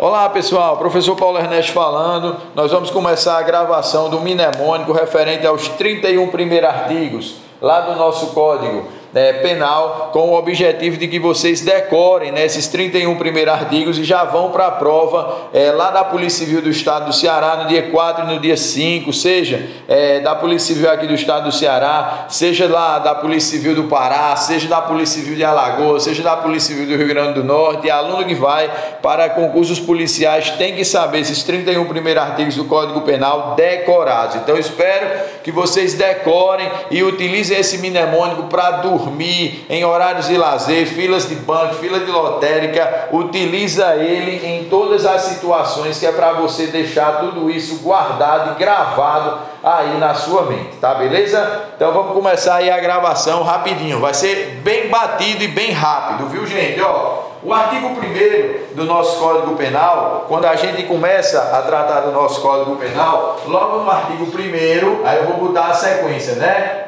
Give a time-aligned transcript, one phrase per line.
[0.00, 2.36] Olá pessoal, professor Paulo Ernesto falando.
[2.54, 8.28] Nós vamos começar a gravação do mnemônico referente aos 31 primeiros artigos lá do nosso
[8.28, 13.98] código é, penal com o objetivo de que vocês decorem né, esses 31 primeiros artigos
[13.98, 17.56] e já vão para a prova é, lá da Polícia Civil do Estado do Ceará
[17.56, 21.44] no dia 4 e no dia 5, seja é, da Polícia Civil aqui do Estado
[21.44, 26.02] do Ceará, seja lá da Polícia Civil do Pará, seja da Polícia Civil de Alagoas,
[26.02, 28.70] seja da Polícia Civil do Rio Grande do Norte, e aluno que vai
[29.02, 34.36] para concursos policiais tem que saber esses 31 primeiros artigos do Código Penal decorados.
[34.36, 35.08] Então espero
[35.42, 41.28] que vocês decorem e utilizem esse mnemônico para dormir dormir, em horários de lazer, filas
[41.28, 46.66] de banco, fila de lotérica, utiliza ele em todas as situações que é para você
[46.66, 51.64] deixar tudo isso guardado e gravado aí na sua mente, tá beleza?
[51.76, 56.46] Então vamos começar aí a gravação rapidinho, vai ser bem batido e bem rápido, viu
[56.46, 56.80] gente?
[56.80, 62.12] Ó, o artigo 1 do nosso Código Penal, quando a gente começa a tratar do
[62.12, 66.87] nosso Código Penal, logo no artigo 1, aí eu vou botar a sequência, né?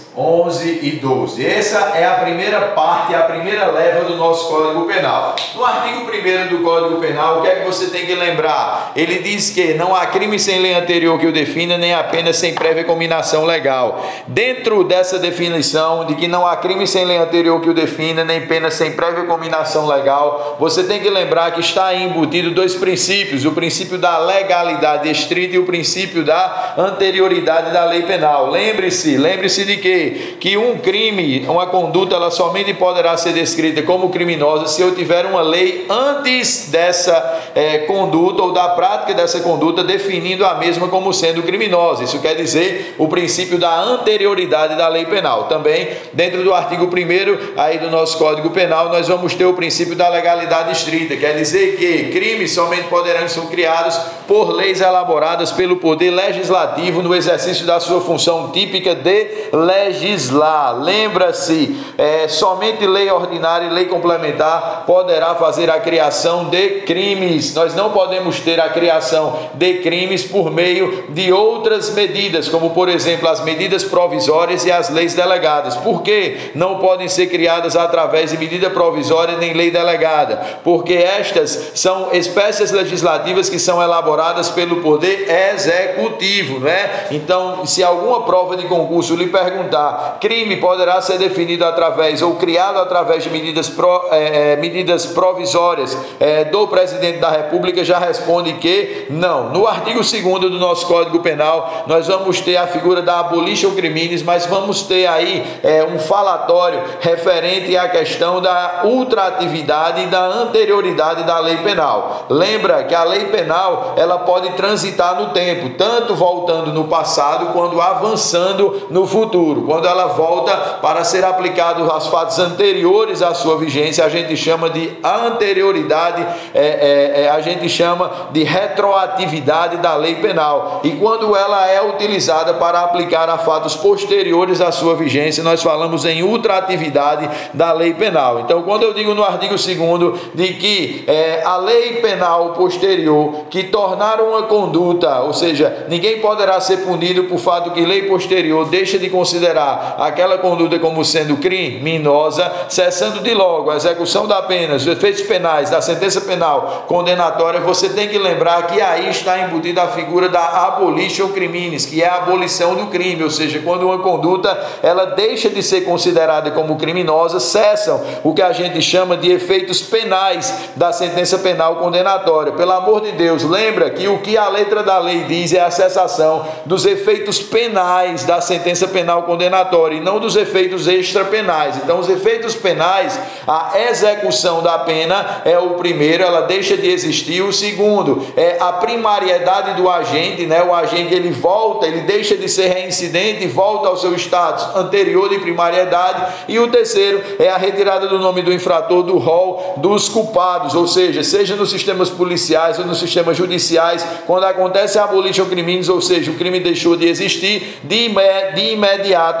[0.15, 1.45] 11 e 12.
[1.45, 5.35] Essa é a primeira parte, a primeira leva do nosso Código Penal.
[5.55, 8.91] No artigo 1 do Código Penal, o que é que você tem que lembrar?
[8.93, 12.53] Ele diz que não há crime sem lei anterior que o defina, nem apenas sem
[12.53, 14.05] prévia combinação legal.
[14.27, 18.45] Dentro dessa definição de que não há crime sem lei anterior que o defina, nem
[18.45, 23.45] pena sem prévia combinação legal, você tem que lembrar que está aí embutido dois princípios:
[23.45, 28.49] o princípio da legalidade estrita e o princípio da anterioridade da lei penal.
[28.49, 30.01] Lembre-se, lembre-se de que
[30.39, 35.25] que um crime, uma conduta, ela somente poderá ser descrita como criminosa se eu tiver
[35.25, 41.13] uma lei antes dessa é, conduta ou da prática dessa conduta definindo a mesma como
[41.13, 42.03] sendo criminosa.
[42.03, 45.45] Isso quer dizer o princípio da anterioridade da lei penal.
[45.45, 49.95] Também, dentro do artigo 1 aí do nosso Código Penal, nós vamos ter o princípio
[49.95, 53.97] da legalidade estrita, quer dizer que crimes somente poderão ser criados
[54.27, 60.81] por leis elaboradas pelo poder legislativo no exercício da sua função típica de legislação legislar.
[60.81, 67.53] Lembra-se, é, somente lei ordinária e lei complementar poderá fazer a criação de crimes.
[67.53, 72.87] Nós não podemos ter a criação de crimes por meio de outras medidas, como por
[72.89, 75.75] exemplo as medidas provisórias e as leis delegadas.
[75.75, 80.59] Por que não podem ser criadas através de medida provisória nem lei delegada?
[80.63, 87.07] Porque estas são espécies legislativas que são elaboradas pelo poder executivo, né?
[87.11, 89.80] Então, se alguma prova de concurso lhe perguntar
[90.19, 96.45] crime poderá ser definido através ou criado através de medidas, pro, é, medidas provisórias é,
[96.45, 99.49] do presidente da República, já responde que não.
[99.49, 104.23] No artigo 2 do nosso Código Penal, nós vamos ter a figura da abolition crimes,
[104.23, 111.23] mas vamos ter aí é, um falatório referente à questão da ultraatividade e da anterioridade
[111.23, 112.25] da lei penal.
[112.29, 117.79] Lembra que a lei penal ela pode transitar no tempo, tanto voltando no passado quanto
[117.79, 120.51] avançando no futuro quando ela volta
[120.81, 127.13] para ser aplicado aos fatos anteriores à sua vigência, a gente chama de anterioridade, é,
[127.15, 130.81] é, é, a gente chama de retroatividade da lei penal.
[130.83, 136.03] E quando ela é utilizada para aplicar a fatos posteriores à sua vigência, nós falamos
[136.03, 138.41] em ultraatividade da lei penal.
[138.41, 143.63] Então, quando eu digo no artigo 2 de que é, a lei penal posterior que
[143.63, 148.99] tornar uma conduta, ou seja, ninguém poderá ser punido por fato que lei posterior deixa
[148.99, 149.60] de considerar
[149.97, 155.69] aquela conduta como sendo criminosa, cessando de logo a execução da pena, os efeitos penais
[155.69, 160.67] da sentença penal condenatória, você tem que lembrar que aí está embutida a figura da
[160.67, 165.49] abolition criminis, que é a abolição do crime, ou seja, quando uma conduta ela deixa
[165.49, 170.91] de ser considerada como criminosa, cessam o que a gente chama de efeitos penais da
[170.91, 172.53] sentença penal condenatória.
[172.53, 175.71] Pelo amor de Deus, lembra que o que a letra da lei diz é a
[175.71, 179.50] cessação dos efeitos penais da sentença penal condenatória
[179.91, 181.77] e não dos efeitos extrapenais.
[181.77, 187.41] Então, os efeitos penais, a execução da pena é o primeiro, ela deixa de existir.
[187.41, 190.63] O segundo é a primariedade do agente, né?
[190.63, 195.29] O agente ele volta, ele deixa de ser reincidente e volta ao seu status anterior
[195.29, 196.33] de primariedade.
[196.47, 200.87] E o terceiro é a retirada do nome do infrator do rol dos culpados, ou
[200.87, 205.89] seja, seja nos sistemas policiais ou no sistema judicial judiciais, quando acontece a abolition crimes,
[205.89, 208.09] ou seja, o crime deixou de existir, de,
[208.55, 208.71] de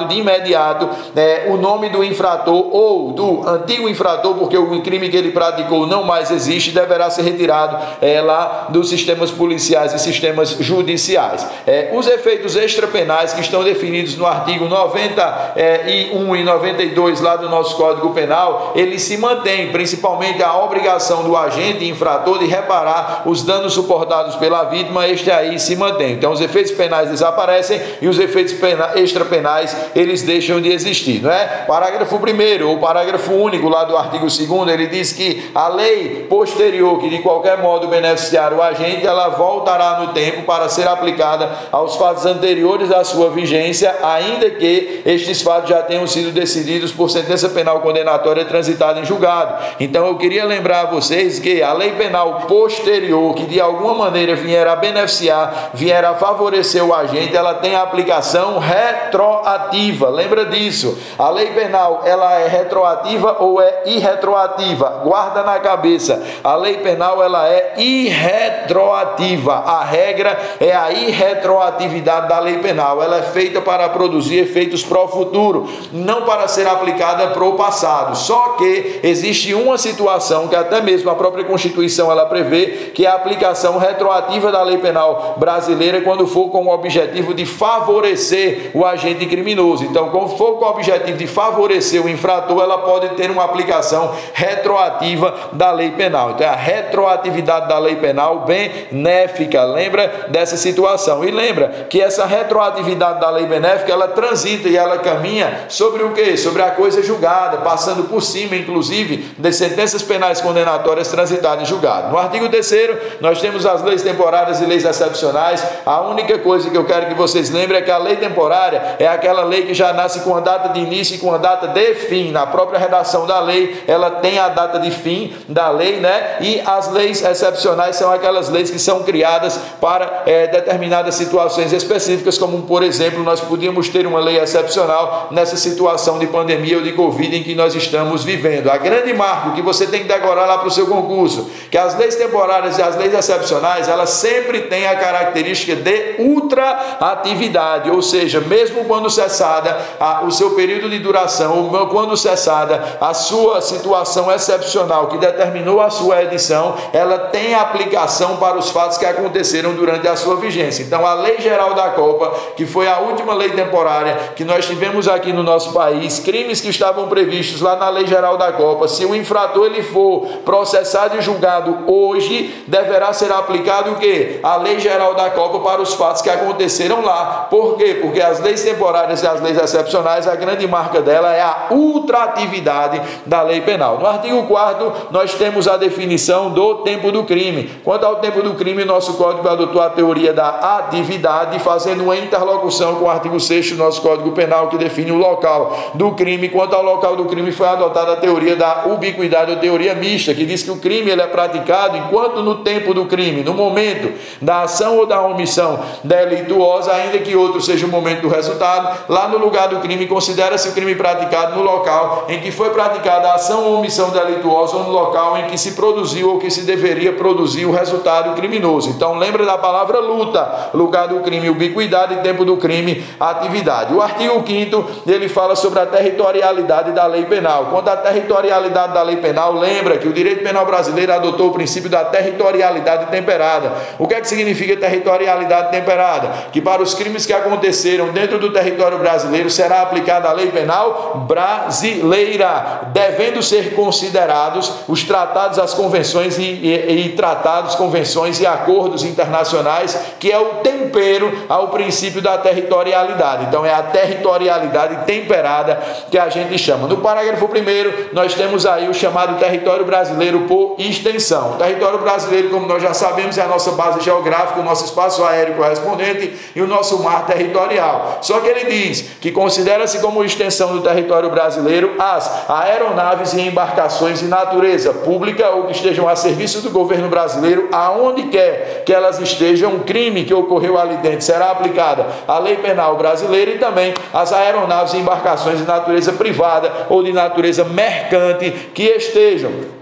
[0.07, 5.17] de imediato, é, o nome do infrator ou do antigo infrator, porque o crime que
[5.17, 10.49] ele praticou não mais existe, deverá ser retirado é, lá dos sistemas policiais e sistemas
[10.59, 11.45] judiciais.
[11.65, 17.75] É, os efeitos extrapenais que estão definidos no artigo 91 e 92 lá do nosso
[17.75, 23.73] Código Penal, eles se mantêm, principalmente a obrigação do agente infrator de reparar os danos
[23.73, 26.13] suportados pela vítima, este aí se mantém.
[26.13, 28.55] Então, os efeitos penais desaparecem e os efeitos
[28.95, 31.63] extrapenais eles deixam de existir, não é?
[31.67, 34.39] Parágrafo 1 ou parágrafo único lá do artigo 2
[34.69, 39.99] ele diz que a lei posterior que de qualquer modo beneficiar o agente, ela voltará
[39.99, 45.69] no tempo para ser aplicada aos fatos anteriores à sua vigência, ainda que estes fatos
[45.69, 49.63] já tenham sido decididos por sentença penal condenatória transitada em julgado.
[49.79, 54.35] Então eu queria lembrar a vocês que a lei penal posterior, que de alguma maneira
[54.35, 59.80] vier a beneficiar, vier a favorecer o agente, ela tem aplicação retroativa.
[59.89, 60.97] Lembra disso?
[61.17, 65.01] A lei penal, ela é retroativa ou é irretroativa?
[65.03, 66.21] Guarda na cabeça.
[66.43, 69.53] A lei penal, ela é irretroativa.
[69.53, 73.01] A regra é a irretroatividade da lei penal.
[73.01, 77.53] Ela é feita para produzir efeitos para o futuro, não para ser aplicada para o
[77.53, 78.15] passado.
[78.15, 83.09] Só que existe uma situação que até mesmo a própria Constituição ela prevê, que é
[83.09, 88.85] a aplicação retroativa da lei penal brasileira quando for com o objetivo de favorecer o
[88.85, 89.60] agente criminoso.
[89.83, 94.11] Então, quando for com o objetivo de favorecer o infrator, ela pode ter uma aplicação
[94.33, 96.31] retroativa da lei penal.
[96.31, 99.63] Então, é a retroatividade da lei penal benéfica.
[99.63, 101.23] Lembra dessa situação?
[101.23, 106.11] E lembra que essa retroatividade da lei benéfica, ela transita e ela caminha sobre o
[106.13, 106.35] que?
[106.37, 112.11] Sobre a coisa julgada, passando por cima, inclusive, das sentenças penais condenatórias transitadas em julgado.
[112.11, 112.71] No artigo 3
[113.19, 115.63] nós temos as leis temporárias e leis excepcionais.
[115.85, 119.07] A única coisa que eu quero que vocês lembrem é que a lei temporária é
[119.07, 121.93] aquela lei que já nasce com a data de início e com a data de
[121.95, 122.31] fim.
[122.31, 126.37] Na própria redação da lei, ela tem a data de fim da lei, né?
[126.39, 132.37] E as leis excepcionais são aquelas leis que são criadas para é, determinadas situações específicas,
[132.37, 136.93] como por exemplo, nós podíamos ter uma lei excepcional nessa situação de pandemia ou de
[136.93, 138.69] Covid em que nós estamos vivendo.
[138.69, 141.97] A grande marco que você tem que decorar lá para o seu concurso, que as
[141.97, 148.39] leis temporárias e as leis excepcionais, elas sempre têm a característica de ultraatividade, ou seja,
[148.39, 149.09] mesmo quando
[149.41, 155.81] cessada a, o seu período de duração, quando cessada a sua situação excepcional que determinou
[155.81, 160.83] a sua edição, ela tem aplicação para os fatos que aconteceram durante a sua vigência.
[160.83, 165.07] Então, a Lei Geral da Copa, que foi a última lei temporária que nós tivemos
[165.07, 169.05] aqui no nosso país, crimes que estavam previstos lá na Lei Geral da Copa, se
[169.05, 174.39] o infrator ele for processado e julgado hoje, deverá ser aplicado o quê?
[174.43, 177.47] A Lei Geral da Copa para os fatos que aconteceram lá.
[177.49, 177.97] Por quê?
[178.01, 183.41] Porque as leis temporárias as leis excepcionais, a grande marca dela é a ultratividade da
[183.41, 183.99] lei penal.
[183.99, 187.69] No artigo 4 nós temos a definição do tempo do crime.
[187.83, 192.95] Quanto ao tempo do crime, nosso código adotou a teoria da atividade, fazendo uma interlocução
[192.95, 196.49] com o artigo 6 do nosso Código Penal, que define o local do crime.
[196.49, 200.45] Quanto ao local do crime, foi adotada a teoria da ubiquidade ou teoria mista, que
[200.45, 204.11] diz que o crime ele é praticado enquanto no tempo do crime, no momento
[204.41, 209.20] da ação ou da omissão delituosa, ainda que outro seja o momento do resultado, lá
[209.27, 213.35] no lugar do crime, considera-se o crime praticado no local em que foi praticada a
[213.35, 217.13] ação ou omissão delituosa ou no local em que se produziu ou que se deveria
[217.13, 218.89] produzir o resultado criminoso.
[218.89, 223.93] Então, lembra da palavra luta, lugar do crime, ubiquidade, tempo do crime, atividade.
[223.93, 227.65] O artigo 5 ele fala sobre a territorialidade da lei penal.
[227.65, 231.89] Quanto à territorialidade da lei penal, lembra que o direito penal brasileiro adotou o princípio
[231.89, 233.71] da territorialidade temperada.
[233.99, 236.31] O que é que significa territorialidade temperada?
[236.51, 239.10] Que para os crimes que aconteceram dentro do território brasileiro
[239.49, 247.05] será aplicada a lei penal brasileira, devendo ser considerados os tratados, as convenções e, e,
[247.05, 253.45] e tratados, convenções e acordos internacionais, que é o tempero ao princípio da territorialidade.
[253.45, 256.87] Então é a territorialidade temperada que a gente chama.
[256.87, 261.53] No parágrafo 1 nós temos aí o chamado território brasileiro por extensão.
[261.53, 265.23] O território brasileiro, como nós já sabemos, é a nossa base geográfica, o nosso espaço
[265.23, 268.19] aéreo correspondente e o nosso mar territorial.
[268.21, 274.19] Só que ele diz que considera-se como extensão do território brasileiro as aeronaves e embarcações
[274.19, 279.19] de natureza pública ou que estejam a serviço do governo brasileiro, aonde quer que elas
[279.19, 283.93] estejam, um crime que ocorreu ali dentro será aplicada a lei penal brasileira e também
[284.13, 289.80] as aeronaves e embarcações de natureza privada ou de natureza mercante que estejam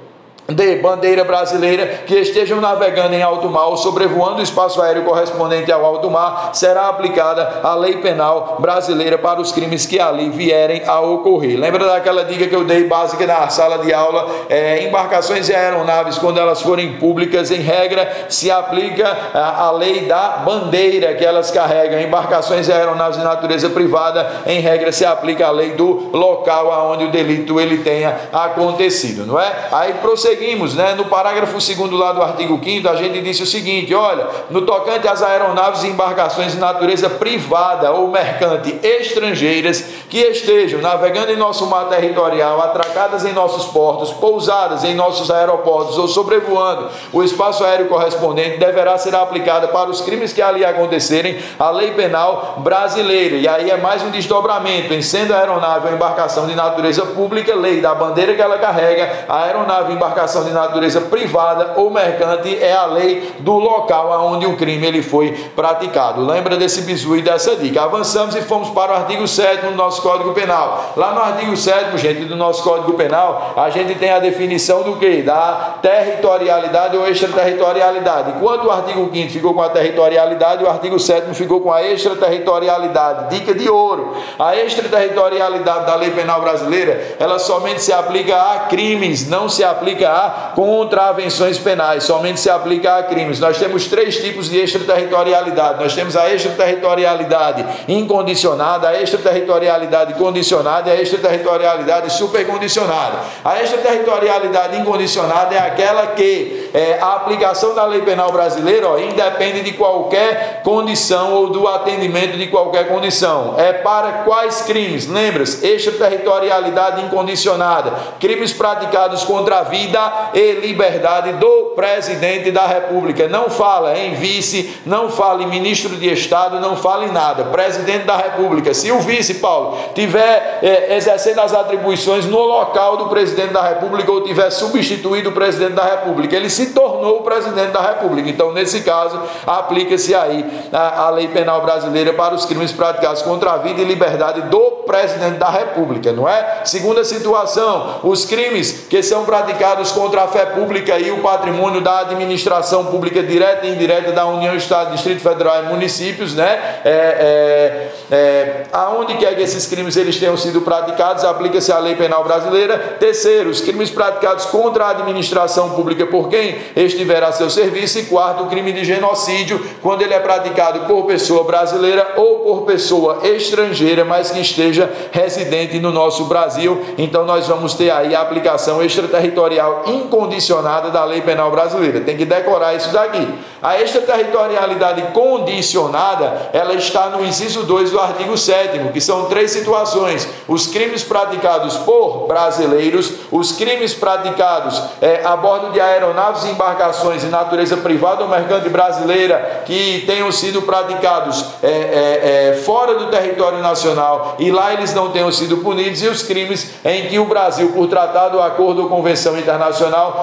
[0.49, 5.71] de bandeira brasileira que estejam navegando em alto mar ou sobrevoando o espaço aéreo correspondente
[5.71, 10.83] ao alto mar, será aplicada a lei penal brasileira para os crimes que ali vierem
[10.85, 11.59] a ocorrer.
[11.59, 14.27] Lembra daquela dica que eu dei básica na sala de aula?
[14.49, 20.05] É, embarcações e aeronaves, quando elas forem públicas, em regra, se aplica a, a lei
[20.05, 21.99] da bandeira que elas carregam.
[21.99, 27.05] Embarcações e aeronaves de natureza privada, em regra, se aplica a lei do local aonde
[27.05, 29.51] o delito ele tenha acontecido, não é?
[29.71, 33.45] Aí prosseguindo seguimos, né, no parágrafo 2 lá do artigo 5 a gente disse o
[33.45, 40.17] seguinte: olha, no tocante às aeronaves e embarcações de natureza privada ou mercante estrangeiras que
[40.17, 46.07] estejam navegando em nosso mar territorial, atracadas em nossos portos, pousadas em nossos aeroportos ou
[46.07, 51.69] sobrevoando o espaço aéreo correspondente, deverá ser aplicada para os crimes que ali acontecerem a
[51.69, 53.35] lei penal brasileira.
[53.35, 57.53] E aí é mais um desdobramento, em sendo a aeronave ou embarcação de natureza pública,
[57.53, 62.85] lei da bandeira que ela carrega, aeronave embarcação de natureza privada ou mercante é a
[62.85, 66.25] lei do local aonde o crime ele foi praticado.
[66.25, 67.81] Lembra desse bizu e dessa dica.
[67.81, 70.93] Avançamos e fomos para o artigo 7 do nosso Código Penal.
[70.95, 74.97] Lá no artigo 7, gente, do nosso Código Penal, a gente tem a definição do
[74.97, 75.21] que?
[75.23, 78.31] Da territorialidade ou extraterritorialidade.
[78.37, 83.35] Enquanto o artigo 5 ficou com a territorialidade, o artigo 7 ficou com a extraterritorialidade.
[83.35, 84.15] Dica de ouro.
[84.37, 90.08] A extraterritorialidade da lei penal brasileira, ela somente se aplica a crimes, não se aplica
[90.09, 93.39] a contravenções penais, somente se aplica a crimes.
[93.39, 95.81] Nós temos três tipos de extraterritorialidade.
[95.81, 103.19] Nós temos a extraterritorialidade incondicionada, a extraterritorialidade condicionada e a extraterritorialidade supercondicionada.
[103.43, 109.61] A extraterritorialidade incondicionada é aquela que é, a aplicação da lei penal brasileira ó, independe
[109.61, 113.55] de qualquer condição ou do atendimento de qualquer condição.
[113.57, 115.07] É para quais crimes?
[115.07, 115.65] Lembra-se?
[115.65, 123.27] Extraterritorialidade incondicionada, crimes praticados contra a vida vida e liberdade do presidente da República.
[123.27, 127.45] Não fala em vice, não fala em ministro de Estado, não fala em nada.
[127.45, 128.73] Presidente da República.
[128.73, 134.11] Se o vice, Paulo, tiver é, exercendo as atribuições no local do presidente da República
[134.11, 138.29] ou tiver substituído o presidente da República, ele se tornou o presidente da República.
[138.29, 143.51] Então, nesse caso, aplica-se aí a, a lei penal brasileira para os crimes praticados contra
[143.51, 146.61] a vida e liberdade do presidente da República, não é?
[146.63, 151.99] Segunda situação, os crimes que são praticados contra a fé pública e o patrimônio da
[151.99, 156.79] administração pública direta e indireta da União, Estado, Distrito Federal e municípios, né?
[156.83, 161.95] É, é, é, aonde quer que esses crimes eles tenham sido praticados, aplica-se a lei
[161.95, 162.97] penal brasileira.
[162.99, 167.99] Terceiro, os crimes praticados contra a administração pública por quem estiver a seu serviço.
[167.99, 172.61] E quarto, o crime de genocídio, quando ele é praticado por pessoa brasileira ou por
[172.65, 176.83] pessoa estrangeira, mas que esteja residente no nosso Brasil.
[176.97, 182.01] Então nós vamos ter aí a aplicação extraterritorial incondicionada da lei penal brasileira.
[182.01, 183.27] Tem que decorar isso daqui.
[183.61, 190.27] A extraterritorialidade condicionada, ela está no inciso 2 do artigo 7 que são três situações:
[190.47, 197.21] os crimes praticados por brasileiros, os crimes praticados é, a bordo de aeronaves e embarcações
[197.21, 203.07] de natureza privada ou mercante brasileira que tenham sido praticados é, é, é, fora do
[203.07, 207.25] território nacional e lá eles não tenham sido punidos, e os crimes em que o
[207.25, 209.68] Brasil, por tratado, acordo ou convenção internacional,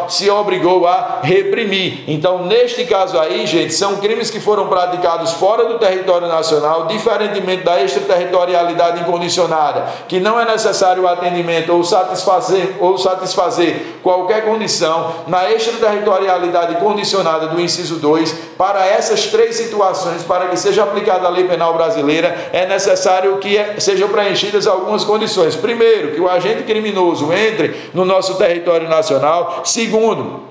[0.08, 2.04] se obrigou a reprimir.
[2.06, 7.64] Então, neste caso aí, gente, são crimes que foram praticados fora do território nacional, diferentemente
[7.64, 15.12] da extraterritorialidade incondicionada, que não é necessário o atendimento ou satisfazer ou satisfazer qualquer condição
[15.26, 21.30] na extraterritorialidade condicionada do inciso 2, para essas três situações, para que seja aplicada a
[21.30, 25.54] lei penal brasileira, é necessário que sejam preenchidas algumas condições.
[25.54, 29.35] Primeiro, que o agente criminoso entre no nosso território nacional.
[29.64, 30.42] Segundo,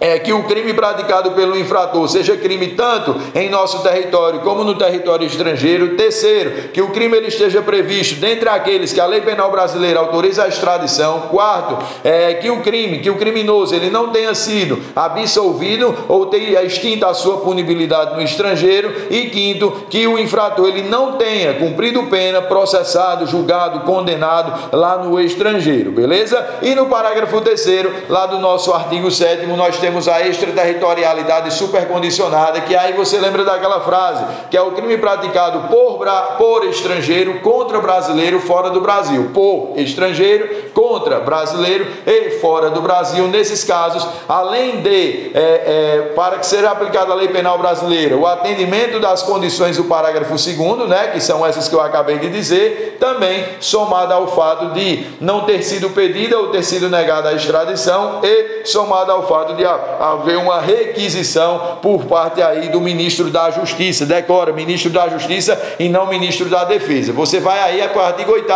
[0.00, 4.76] é que o crime praticado pelo infrator seja crime tanto em nosso território como no
[4.76, 5.96] território estrangeiro.
[5.96, 10.44] Terceiro, que o crime ele esteja previsto dentre aqueles que a lei penal brasileira autoriza
[10.44, 11.22] a extradição.
[11.22, 16.62] Quarto, é que o crime, que o criminoso ele não tenha sido absolvido ou tenha
[16.62, 18.92] extinta a sua punibilidade no estrangeiro.
[19.10, 25.18] E quinto, que o infrator ele não tenha cumprido pena, processado, julgado, condenado lá no
[25.20, 26.58] estrangeiro, beleza?
[26.62, 32.60] E no parágrafo terceiro, lá do nosso artigo 7 nós temos temos a extraterritorialidade supercondicionada,
[32.60, 36.04] que aí você lembra daquela frase, que é o crime praticado por,
[36.36, 39.30] por estrangeiro contra brasileiro fora do Brasil.
[39.32, 43.26] Por estrangeiro contra brasileiro e fora do Brasil.
[43.28, 48.26] Nesses casos, além de, é, é, para que seja aplicada a lei penal brasileira, o
[48.26, 52.98] atendimento das condições do parágrafo 2, né, que são essas que eu acabei de dizer,
[53.00, 58.20] também somado ao fato de não ter sido pedida ou ter sido negada a extradição
[58.22, 59.64] e somado ao fato de
[60.00, 64.06] haver uma requisição por parte aí do ministro da Justiça.
[64.06, 67.12] Decora, ministro da Justiça e não ministro da Defesa.
[67.12, 68.52] Você vai aí para o artigo 8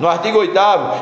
[0.00, 0.54] No artigo 8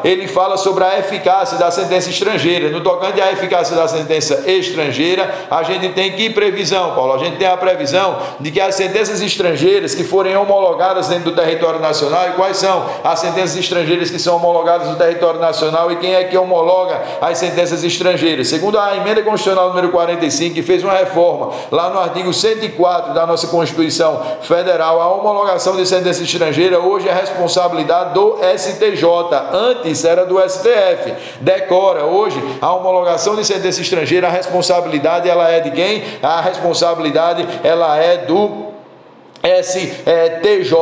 [0.04, 2.70] ele fala sobre a eficácia da sentença estrangeira.
[2.70, 7.14] No tocante à eficácia da sentença estrangeira, a gente tem que previsão, Paulo?
[7.14, 11.36] A gente tem a previsão de que as sentenças estrangeiras que forem homologadas dentro do
[11.36, 15.96] território nacional, e quais são as sentenças estrangeiras que são homologadas no território nacional e
[15.96, 18.48] quem é que homologa as sentenças estrangeiras?
[18.48, 23.26] Segundo a emenda constitucional número 45, que fez uma reforma lá no artigo 104 da
[23.26, 29.04] nossa Constituição Federal, a homologação de sentença estrangeira hoje é responsabilidade do STJ.
[29.52, 31.14] Antes era do STF.
[31.40, 36.02] Decora, hoje, a homologação de sentença estrangeira, a responsabilidade ela é de quem?
[36.22, 38.71] A responsabilidade ela é do
[39.42, 40.74] STJ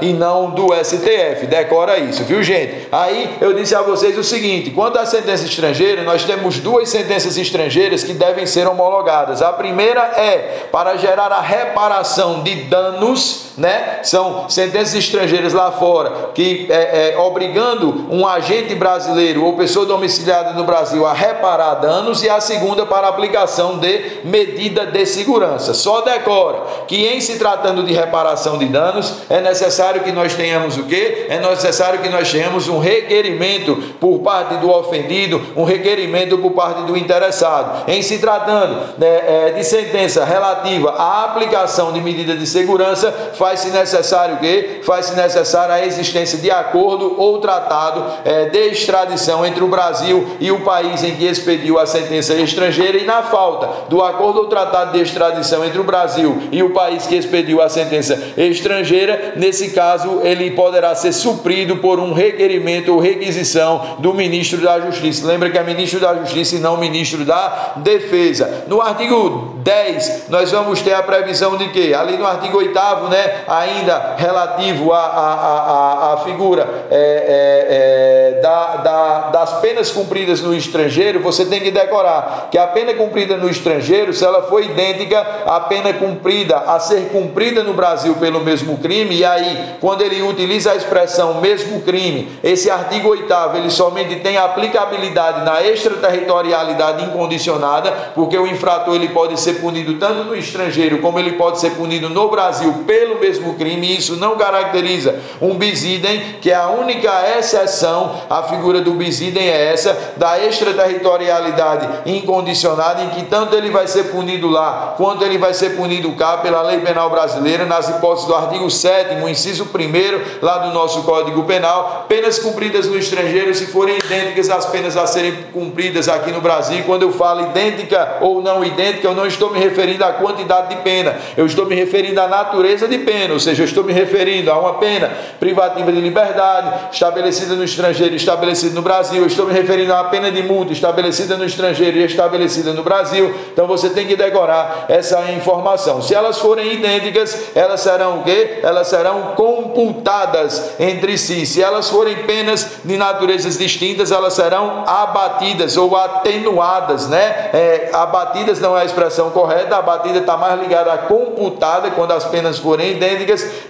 [0.00, 1.46] e não do STF.
[1.46, 2.88] Decora isso, viu, gente?
[2.90, 7.36] Aí eu disse a vocês o seguinte: quanto à sentença estrangeira, nós temos duas sentenças
[7.36, 9.42] estrangeiras que devem ser homologadas.
[9.42, 14.00] A primeira é para gerar a reparação de danos, né?
[14.02, 20.52] São sentenças estrangeiras lá fora que é, é, obrigando um agente brasileiro ou pessoa domiciliada
[20.52, 25.74] no Brasil a reparar danos, e a segunda para aplicação de medida de segurança.
[25.74, 30.76] Só decora que em se tratando de reparação de danos, é necessário que nós tenhamos
[30.76, 31.26] o quê?
[31.28, 36.82] É necessário que nós tenhamos um requerimento por parte do ofendido, um requerimento por parte
[36.82, 37.88] do interessado.
[37.88, 43.14] Em se tratando né, é, de sentença relativa à aplicação de medida de segurança,
[43.46, 44.80] faz-se necessário o quê?
[44.82, 50.50] Faz-se necessário a existência de acordo ou tratado é, de extradição entre o Brasil e
[50.50, 54.92] o país em que expediu a sentença estrangeira e na falta do acordo ou tratado
[54.92, 59.70] de extradição entre o Brasil e o país que expediu a sentença sentença estrangeira, nesse
[59.70, 65.26] caso ele poderá ser suprido por um requerimento ou requisição do ministro da Justiça.
[65.26, 68.64] Lembra que é ministro da Justiça e não ministro da Defesa.
[68.66, 72.74] No artigo 10, nós vamos ter a previsão de que, ali no artigo 8,
[73.08, 80.40] né, ainda relativo à, à, à, figura é, é, é, da, da, das penas cumpridas
[80.40, 84.62] no estrangeiro, você tem que decorar que a pena cumprida no estrangeiro, se ela for
[84.62, 90.02] idêntica à pena cumprida a ser cumprida no Brasil pelo mesmo crime, e aí, quando
[90.02, 93.26] ele utiliza a expressão mesmo crime, esse artigo 8
[93.56, 100.24] ele somente tem aplicabilidade na extraterritorialidade incondicionada, porque o infrator ele pode ser punido tanto
[100.24, 103.25] no estrangeiro como ele pode ser punido no Brasil pelo mesmo
[103.58, 108.80] crime, e isso não caracteriza um bis idem, que é a única exceção, a figura
[108.80, 114.48] do bis idem é essa, da extraterritorialidade incondicionada, em que tanto ele vai ser punido
[114.48, 118.70] lá, quanto ele vai ser punido cá pela lei penal brasileira, nas hipóteses do artigo
[118.70, 124.50] 7, inciso 1 lá do nosso Código Penal, penas cumpridas no estrangeiro se forem idênticas
[124.50, 126.82] às penas a serem cumpridas aqui no Brasil.
[126.86, 130.82] Quando eu falo idêntica ou não idêntica, eu não estou me referindo à quantidade de
[130.82, 134.50] pena, eu estou me referindo à natureza de pena, ou seja, eu estou me referindo
[134.50, 139.46] a uma pena privativa de liberdade estabelecida no estrangeiro e estabelecida no Brasil, eu estou
[139.46, 143.34] me referindo a uma pena de multa estabelecida no estrangeiro e estabelecida no Brasil.
[143.52, 146.02] Então você tem que decorar essa informação.
[146.02, 148.60] Se elas forem idênticas, elas serão o quê?
[148.62, 151.46] Elas serão computadas entre si.
[151.46, 157.50] Se elas forem penas de naturezas distintas, elas serão abatidas ou atenuadas, né?
[157.52, 162.12] É, abatidas não é a expressão correta, a abatida está mais ligada à computada, quando
[162.12, 163.05] as penas forem idênticas.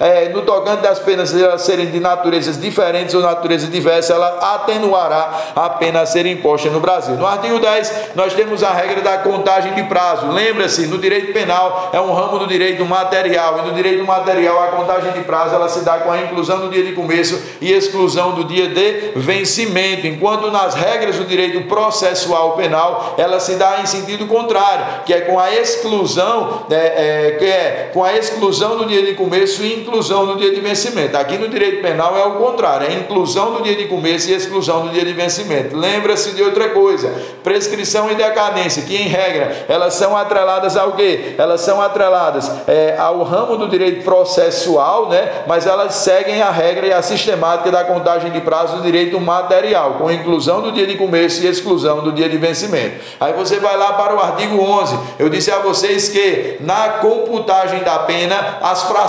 [0.00, 5.70] É, no tocante das penas serem de naturezas diferentes ou natureza diversa, ela atenuará a
[5.70, 7.14] pena a ser imposta no Brasil.
[7.16, 10.28] No artigo 10, nós temos a regra da contagem de prazo.
[10.28, 14.68] Lembra-se, no direito penal é um ramo do direito material e no direito material, a
[14.68, 18.32] contagem de prazo ela se dá com a inclusão do dia de começo e exclusão
[18.32, 23.86] do dia de vencimento, enquanto nas regras do direito processual penal ela se dá em
[23.86, 28.86] sentido contrário, que é com a exclusão, é, é, que é com a exclusão do
[28.86, 31.16] dia de começo e inclusão do dia de vencimento.
[31.16, 34.82] Aqui no direito penal é o contrário, é inclusão do dia de começo e exclusão
[34.82, 35.76] do dia de vencimento.
[35.76, 41.34] Lembra-se de outra coisa: prescrição e decadência, que em regra elas são atreladas ao quê?
[41.38, 45.44] Elas são atreladas é, ao ramo do direito processual, né?
[45.46, 49.94] mas elas seguem a regra e a sistemática da contagem de prazo do direito material,
[49.94, 52.96] com inclusão do dia de começo e exclusão do dia de vencimento.
[53.18, 54.98] Aí você vai lá para o artigo 11.
[55.18, 59.05] Eu disse a vocês que na computagem da pena, as frações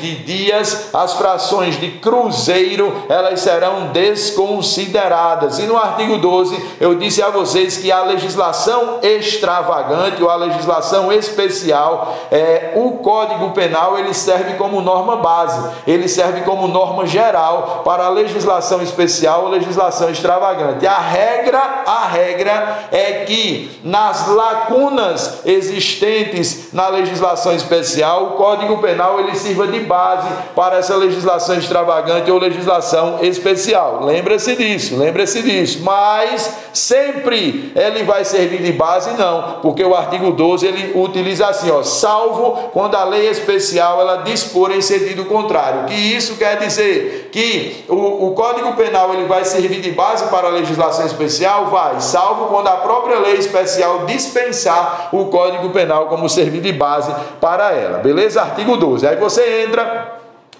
[0.00, 5.58] de dias, as frações de cruzeiro, elas serão desconsideradas.
[5.58, 11.12] E no artigo 12, eu disse a vocês que a legislação extravagante ou a legislação
[11.12, 17.82] especial, é, o Código Penal, ele serve como norma base, ele serve como norma geral
[17.84, 20.86] para a legislação especial ou legislação extravagante.
[20.86, 29.20] A regra, a regra é que nas lacunas existentes na legislação especial, o Código Penal
[29.20, 34.00] ele sirva de base para essa legislação extravagante ou legislação especial.
[34.02, 35.82] Lembra-se disso, lembra-se disso.
[35.82, 41.70] Mas sempre ele vai servir de base não, porque o artigo 12 ele utiliza assim,
[41.70, 45.84] ó, salvo quando a lei especial ela dispor em sentido contrário.
[45.84, 50.48] Que isso quer dizer que o, o Código Penal ele vai servir de base para
[50.48, 56.28] a legislação especial, vai, salvo quando a própria lei especial dispensar o Código Penal como
[56.28, 57.98] servir de base para ela.
[57.98, 58.42] Beleza?
[58.42, 59.06] Artigo 12.
[59.06, 60.15] Aí você entra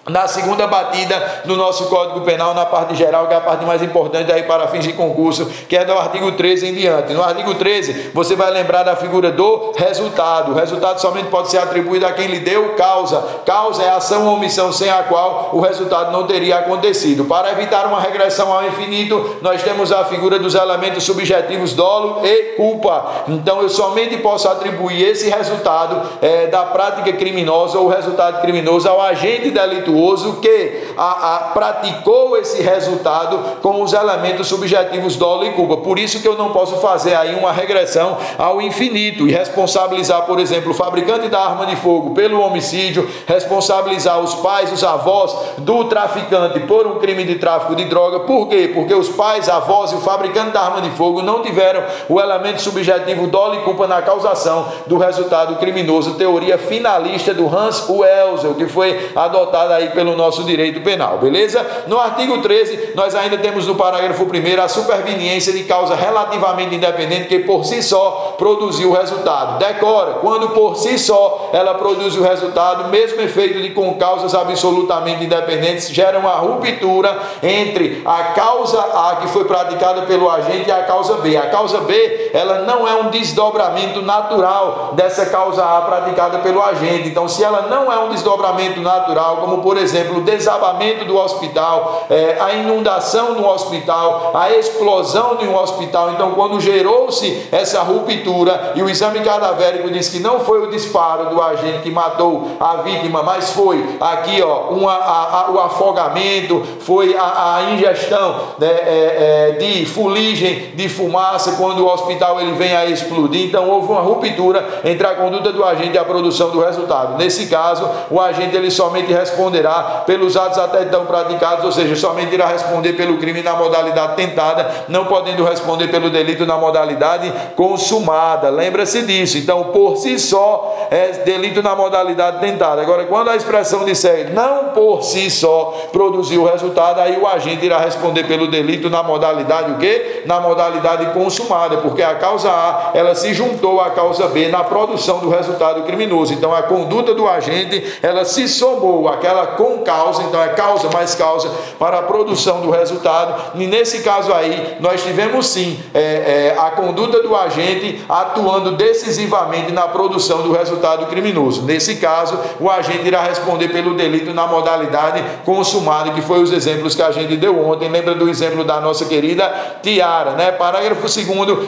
[0.09, 3.83] na segunda batida do nosso Código Penal, na parte geral, que é a parte mais
[3.83, 7.13] importante aí para fins de concurso, que é do artigo 13 em diante.
[7.13, 10.53] No artigo 13, você vai lembrar da figura do resultado.
[10.53, 13.21] O resultado somente pode ser atribuído a quem lhe deu causa.
[13.45, 17.25] Causa é ação ou omissão sem a qual o resultado não teria acontecido.
[17.25, 22.55] Para evitar uma regressão ao infinito, nós temos a figura dos elementos subjetivos dolo e
[22.57, 23.25] culpa.
[23.27, 29.01] Então, eu somente posso atribuir esse resultado é, da prática criminosa ou resultado criminoso ao
[29.01, 29.96] agente delituoso
[30.41, 35.79] que a, a, praticou esse resultado com os elementos subjetivos dolo e culpa.
[35.79, 40.39] Por isso que eu não posso fazer aí uma regressão ao infinito e responsabilizar, por
[40.39, 45.85] exemplo, o fabricante da arma de fogo pelo homicídio, responsabilizar os pais, os avós do
[45.85, 48.21] traficante por um crime de tráfico de droga.
[48.21, 48.71] Por quê?
[48.73, 52.61] Porque os pais, avós e o fabricante da arma de fogo não tiveram o elemento
[52.61, 56.15] subjetivo dolo e culpa na causação do resultado criminoso.
[56.15, 61.85] Teoria finalista do Hans Welser, que foi adotada aí aí pelo nosso direito penal, beleza?
[61.87, 67.29] No artigo 13, nós ainda temos no parágrafo 1 a superveniência de causa relativamente independente
[67.29, 69.59] que por si só produziu o resultado.
[69.59, 75.25] Decora, quando por si só ela produz o resultado, mesmo efeito de com causas absolutamente
[75.25, 80.83] independentes, gera uma ruptura entre a causa A que foi praticada pelo agente e a
[80.85, 81.37] causa B.
[81.37, 87.09] A causa B, ela não é um desdobramento natural dessa causa A praticada pelo agente.
[87.09, 92.07] Então, se ela não é um desdobramento natural, como por exemplo, o desabamento do hospital,
[92.09, 96.13] é, a inundação no hospital, a explosão de um hospital.
[96.13, 101.31] Então, quando gerou-se essa ruptura e o exame cadavérico diz que não foi o disparo
[101.31, 106.63] do agente que matou a vítima, mas foi aqui ó, uma, a, a, o afogamento,
[106.79, 112.53] foi a, a ingestão né, é, é, de fuligem, de fumaça, quando o hospital ele
[112.53, 113.45] vem a explodir.
[113.45, 117.19] Então, houve uma ruptura entre a conduta do agente e a produção do resultado.
[117.19, 121.97] Nesse caso, o agente ele somente responderá responderá pelos atos até então praticados, ou seja,
[121.97, 127.33] somente irá responder pelo crime na modalidade tentada, não podendo responder pelo delito na modalidade
[127.55, 128.51] consumada.
[128.51, 129.39] Lembra-se disso.
[129.39, 132.83] Então, por si só, é delito na modalidade tentada.
[132.83, 137.65] Agora, quando a expressão disser não por si só produziu o resultado, aí o agente
[137.65, 140.23] irá responder pelo delito na modalidade o quê?
[140.27, 145.19] Na modalidade consumada, porque a causa A, ela se juntou à causa B na produção
[145.19, 146.33] do resultado criminoso.
[146.33, 151.15] Então, a conduta do agente, ela se somou àquela com causa, então é causa mais
[151.15, 153.53] causa para a produção do resultado.
[153.55, 159.73] E nesse caso aí, nós tivemos sim é, é, a conduta do agente atuando decisivamente
[159.73, 161.63] na produção do resultado criminoso.
[161.63, 166.95] Nesse caso, o agente irá responder pelo delito na modalidade consumada, que foi os exemplos
[166.95, 167.89] que a gente deu ontem.
[167.89, 170.53] Lembra do exemplo da nossa querida Tiara, né?
[170.53, 171.27] Parágrafo 2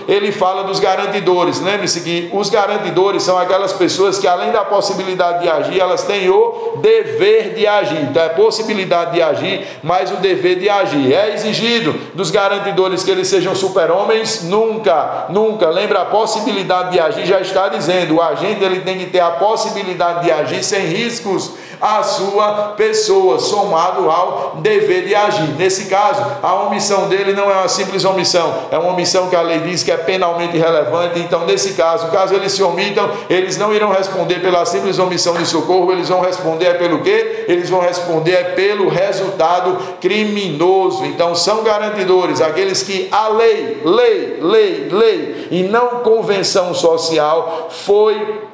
[0.09, 1.61] ele fala dos garantidores.
[1.61, 6.29] Lembre-se que os garantidores são aquelas pessoas que, além da possibilidade de agir, elas têm
[6.29, 8.03] o dever de agir.
[8.03, 11.13] Então é possibilidade de agir, mas o dever de agir.
[11.13, 14.43] É exigido dos garantidores que eles sejam super-homens?
[14.45, 15.69] Nunca, nunca.
[15.69, 19.33] Lembra a possibilidade de agir, já está dizendo, o agente ele tem que ter a
[19.33, 25.49] possibilidade de agir sem riscos a sua pessoa, somado ao dever de agir.
[25.57, 29.43] Nesse caso, a omissão dele não é uma simples omissão, é uma omissão que a
[29.43, 31.21] lei diz que é penalmente relevante.
[31.21, 35.47] Então, nesse caso, caso eles se omitam, eles não irão responder pela simples omissão de
[35.47, 37.45] socorro, eles vão responder pelo quê?
[37.49, 41.05] Eles vão responder pelo resultado criminoso.
[41.05, 48.48] Então, são garantidores aqueles que a lei, lei, lei, lei e não convenção social foi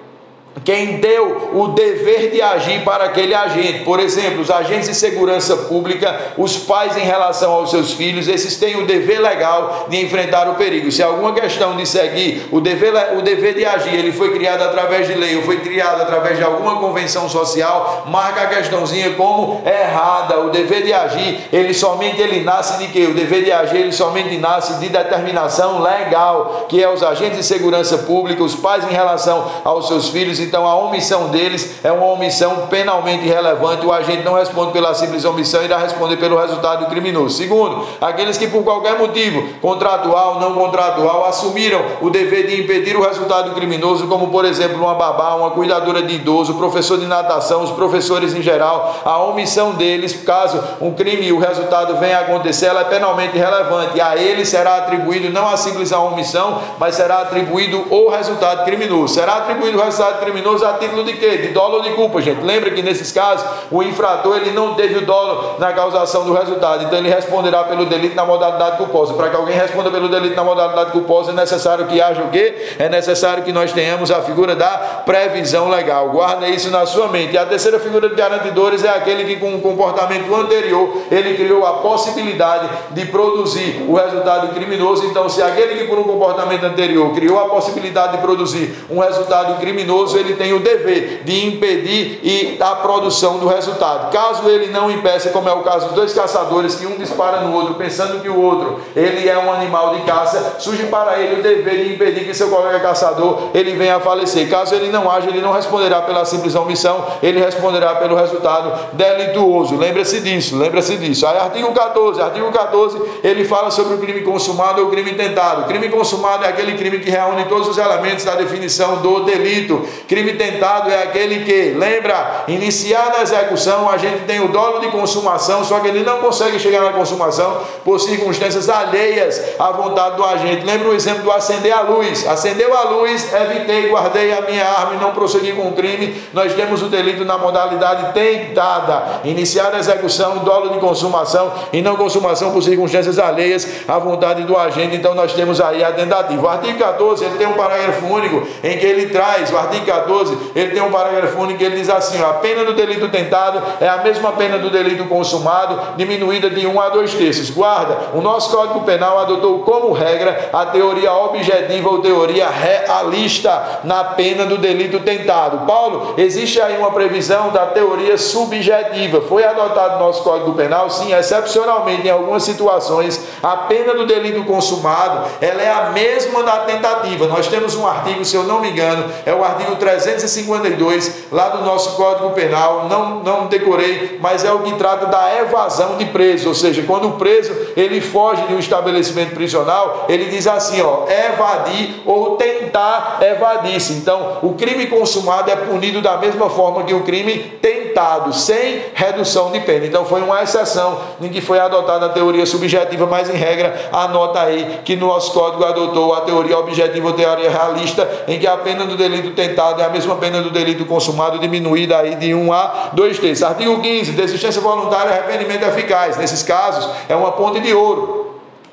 [0.62, 3.80] quem deu o dever de agir para aquele agente.
[3.80, 8.56] Por exemplo, os agentes de segurança pública, os pais em relação aos seus filhos, esses
[8.56, 10.92] têm o dever legal de enfrentar o perigo.
[10.92, 15.06] Se alguma questão de seguir o dever, o dever de agir, ele foi criado através
[15.08, 20.40] de lei ou foi criado através de alguma convenção social, marca a questãozinha como errada.
[20.40, 23.06] O dever de agir, ele somente ele nasce de quê?
[23.06, 27.44] O dever de agir, ele somente nasce de determinação legal, que é os agentes de
[27.44, 32.06] segurança pública, os pais em relação aos seus filhos então a omissão deles é uma
[32.06, 33.84] omissão penalmente relevante.
[33.84, 37.36] O agente não responde pela simples omissão, irá responder pelo resultado criminoso.
[37.36, 43.02] Segundo, aqueles que por qualquer motivo, contratual, não contratual, assumiram o dever de impedir o
[43.02, 47.70] resultado criminoso, como por exemplo uma babá, uma cuidadora de idoso, professor de natação, os
[47.70, 52.66] professores em geral, a omissão deles, caso um crime e o resultado venha a acontecer,
[52.66, 54.00] ela é penalmente relevante.
[54.00, 59.14] A ele será atribuído não a simples a omissão, mas será atribuído o resultado criminoso.
[59.14, 61.36] Será atribuído o resultado criminoso criminoso a título de quê?
[61.38, 62.42] De dolo ou de culpa, gente.
[62.42, 66.84] Lembra que nesses casos o infrator ele não teve o dolo na causação do resultado,
[66.84, 69.14] então ele responderá pelo delito na modalidade culposa.
[69.14, 72.74] Para que alguém responda pelo delito na modalidade culposa é necessário que haja o quê?
[72.78, 76.10] É necessário que nós tenhamos a figura da previsão legal.
[76.10, 77.34] Guarda isso na sua mente.
[77.34, 81.64] E a terceira figura de garantidores é aquele que com um comportamento anterior ele criou
[81.64, 85.06] a possibilidade de produzir o resultado criminoso.
[85.06, 89.60] Então, se aquele que por um comportamento anterior criou a possibilidade de produzir um resultado
[89.60, 94.10] criminoso, ele tem o dever de impedir e a produção do resultado.
[94.10, 97.54] Caso ele não impeça, como é o caso dos dois caçadores, que um dispara no
[97.54, 101.42] outro, pensando que o outro ele é um animal de caça, surge para ele o
[101.42, 104.48] dever de impedir que seu colega caçador ele venha a falecer.
[104.48, 109.76] Caso ele não age, ele não responderá pela simples omissão, ele responderá pelo resultado delituoso.
[109.76, 111.26] Lembra-se disso, lembra-se disso.
[111.26, 115.62] Aí, artigo 14, artigo 14, ele fala sobre o crime consumado ou o crime tentado.
[115.62, 119.86] O crime consumado é aquele crime que reúne todos os elementos da definição do delito.
[120.14, 124.86] Crime tentado é aquele que, lembra, iniciar na execução, a gente tem o dolo de
[124.92, 130.24] consumação, só que ele não consegue chegar na consumação por circunstâncias alheias à vontade do
[130.24, 130.64] agente.
[130.64, 132.24] Lembra o exemplo do acender a luz.
[132.28, 136.14] Acendeu a luz, evitei, guardei a minha arma e não prossegui com o crime.
[136.32, 139.20] Nós temos o delito na modalidade tentada.
[139.24, 144.56] Iniciar a execução, dolo de consumação e não consumação por circunstâncias alheias à vontade do
[144.56, 144.94] agente.
[144.94, 146.40] Então nós temos aí a tentativa.
[146.40, 150.03] O artigo 14, ele tem um parágrafo único em que ele traz, o artigo 14
[150.04, 153.62] 14, ele tem um parágrafo único que ele diz assim: a pena do delito tentado
[153.80, 157.50] é a mesma pena do delito consumado, diminuída de um a dois terços.
[157.50, 164.04] Guarda, o nosso Código Penal adotou como regra a teoria objetiva ou teoria realista na
[164.04, 165.66] pena do delito tentado.
[165.66, 169.20] Paulo, existe aí uma previsão da teoria subjetiva.
[169.22, 174.44] Foi adotado no nosso Código Penal, sim, excepcionalmente em algumas situações, a pena do delito
[174.44, 177.26] consumado, ela é a mesma da tentativa.
[177.26, 181.50] Nós temos um artigo, se eu não me engano, é o artigo 3 352, lá
[181.50, 186.06] do nosso Código Penal, não, não decorei, mas é o que trata da evasão de
[186.06, 190.80] preso, ou seja, quando o preso ele foge de um estabelecimento prisional, ele diz assim,
[190.80, 193.92] ó, evadir ou tentar evadir-se.
[193.92, 197.83] Então, o crime consumado é punido da mesma forma que o crime tentado,
[198.32, 199.86] sem redução de pena.
[199.86, 204.40] Então, foi uma exceção em que foi adotada a teoria subjetiva, mas em regra, anota
[204.40, 208.56] aí que no nosso código adotou a teoria objetiva ou teoria realista, em que a
[208.56, 212.52] pena do delito tentado é a mesma pena do delito consumado, diminuída aí de 1
[212.52, 213.42] a 2 terços.
[213.42, 216.16] Artigo 15, desistência voluntária arrependimento eficaz.
[216.16, 218.23] Nesses casos, é uma ponte de ouro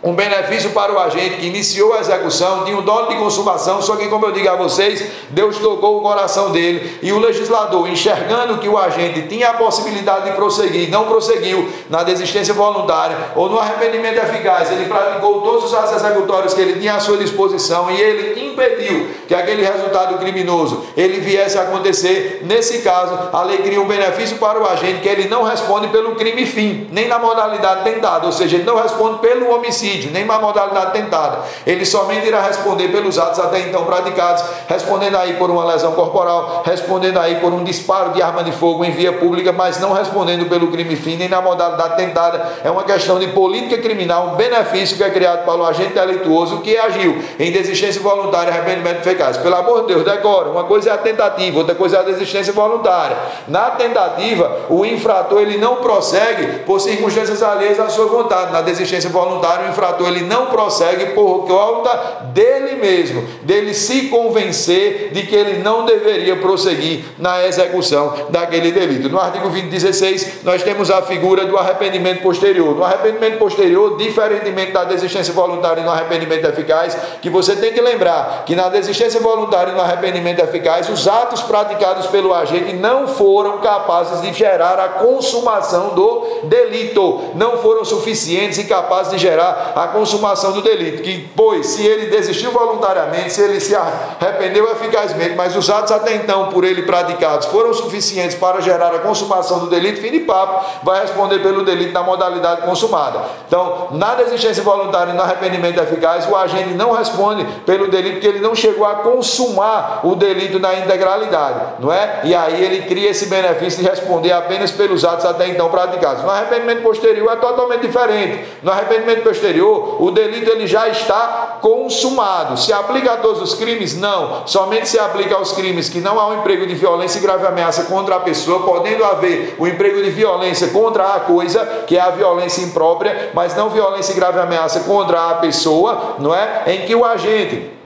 [0.03, 3.95] um benefício para o agente que iniciou a execução, tinha um dono de consumação, só
[3.95, 8.57] que, como eu digo a vocês, Deus tocou o coração dele e o legislador, enxergando
[8.57, 13.59] que o agente tinha a possibilidade de prosseguir, não prosseguiu na desistência voluntária ou no
[13.59, 18.01] arrependimento eficaz, ele praticou todos os atos executórios que ele tinha à sua disposição e
[18.01, 22.41] ele impediu que aquele resultado criminoso ele viesse a acontecer.
[22.43, 26.15] Nesse caso, a lei cria um benefício para o agente que ele não responde pelo
[26.15, 30.39] crime fim, nem na modalidade tentada, ou seja, ele não responde pelo homicídio nem uma
[30.39, 31.39] modalidade tentada.
[31.65, 36.63] Ele somente irá responder pelos atos até então praticados, respondendo aí por uma lesão corporal,
[36.65, 40.49] respondendo aí por um disparo de arma de fogo em via pública, mas não respondendo
[40.49, 42.59] pelo crime fim, nem na modalidade tentada.
[42.63, 46.59] É uma questão de política criminal, um benefício que é criado para o agente delituoso
[46.59, 49.37] que agiu em desistência voluntária voluntária arrependimento eficaz.
[49.37, 50.49] Pelo amor de Deus, decora.
[50.49, 53.17] Uma coisa é a tentativa, outra coisa é a desistência voluntária.
[53.47, 58.51] Na tentativa, o infrator ele não prossegue por circunstâncias alheias à sua vontade.
[58.51, 65.11] Na desistência voluntária, o infrator ele não prossegue por conta dele mesmo, dele se convencer
[65.11, 69.09] de que ele não deveria prosseguir na execução daquele delito.
[69.09, 72.75] No artigo 20, 16, nós temos a figura do arrependimento posterior.
[72.75, 77.81] No arrependimento posterior, diferentemente da desistência voluntária e no arrependimento eficaz, que você tem que
[77.81, 83.07] lembrar que na desistência voluntária e no arrependimento eficaz, os atos praticados pelo agente não
[83.07, 89.73] foram capazes de gerar a consumação do delito, não foram suficientes e capazes de gerar
[89.75, 91.01] a consumação do delito.
[91.01, 96.15] Que, pois, se ele desistiu voluntariamente, se ele se arrependeu eficazmente, mas os atos até
[96.15, 100.65] então por ele praticados foram suficientes para gerar a consumação do delito, fim de papo,
[100.83, 103.21] vai responder pelo delito da modalidade consumada.
[103.47, 108.27] Então, na desistência voluntária e no arrependimento eficaz, o agente não responde pelo delito porque
[108.27, 112.21] ele não chegou a consumar o delito na integralidade, não é?
[112.23, 116.23] E aí ele cria esse benefício de responder apenas pelos atos até então praticados.
[116.23, 118.45] No arrependimento posterior é totalmente diferente.
[118.61, 122.59] No arrependimento posterior, o delito ele já está consumado.
[122.59, 123.97] Se aplica a todos os crimes?
[123.97, 124.43] Não.
[124.45, 127.85] Somente se aplica aos crimes que não há um emprego de violência e grave ameaça
[127.85, 132.11] contra a pessoa, podendo haver o emprego de violência contra a coisa, que é a
[132.11, 136.63] violência imprópria, mas não violência e grave ameaça contra a pessoa, não é?
[136.67, 137.80] Em que o agente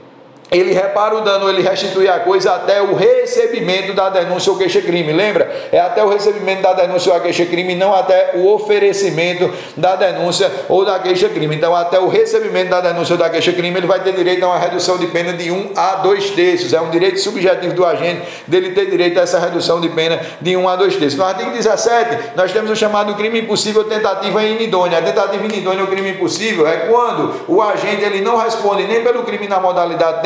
[0.50, 5.12] ele repara o dano, ele restitui a coisa até o recebimento da denúncia ou queixa-crime.
[5.12, 5.68] Lembra?
[5.72, 10.84] É até o recebimento da denúncia ou queixa-crime, não até o oferecimento da denúncia ou
[10.84, 11.56] da queixa-crime.
[11.56, 14.58] Então, até o recebimento da denúncia ou da queixa-crime, ele vai ter direito a uma
[14.58, 16.72] redução de pena de 1 a 2 terços.
[16.72, 20.56] É um direito subjetivo do agente dele ter direito a essa redução de pena de
[20.56, 21.18] 1 a 2 terços.
[21.18, 24.98] No artigo 17, nós temos o chamado crime impossível tentativa inidônea.
[24.98, 29.24] A tentativa inidônea ou crime impossível é quando o agente ele não responde nem pelo
[29.24, 30.22] crime na modalidade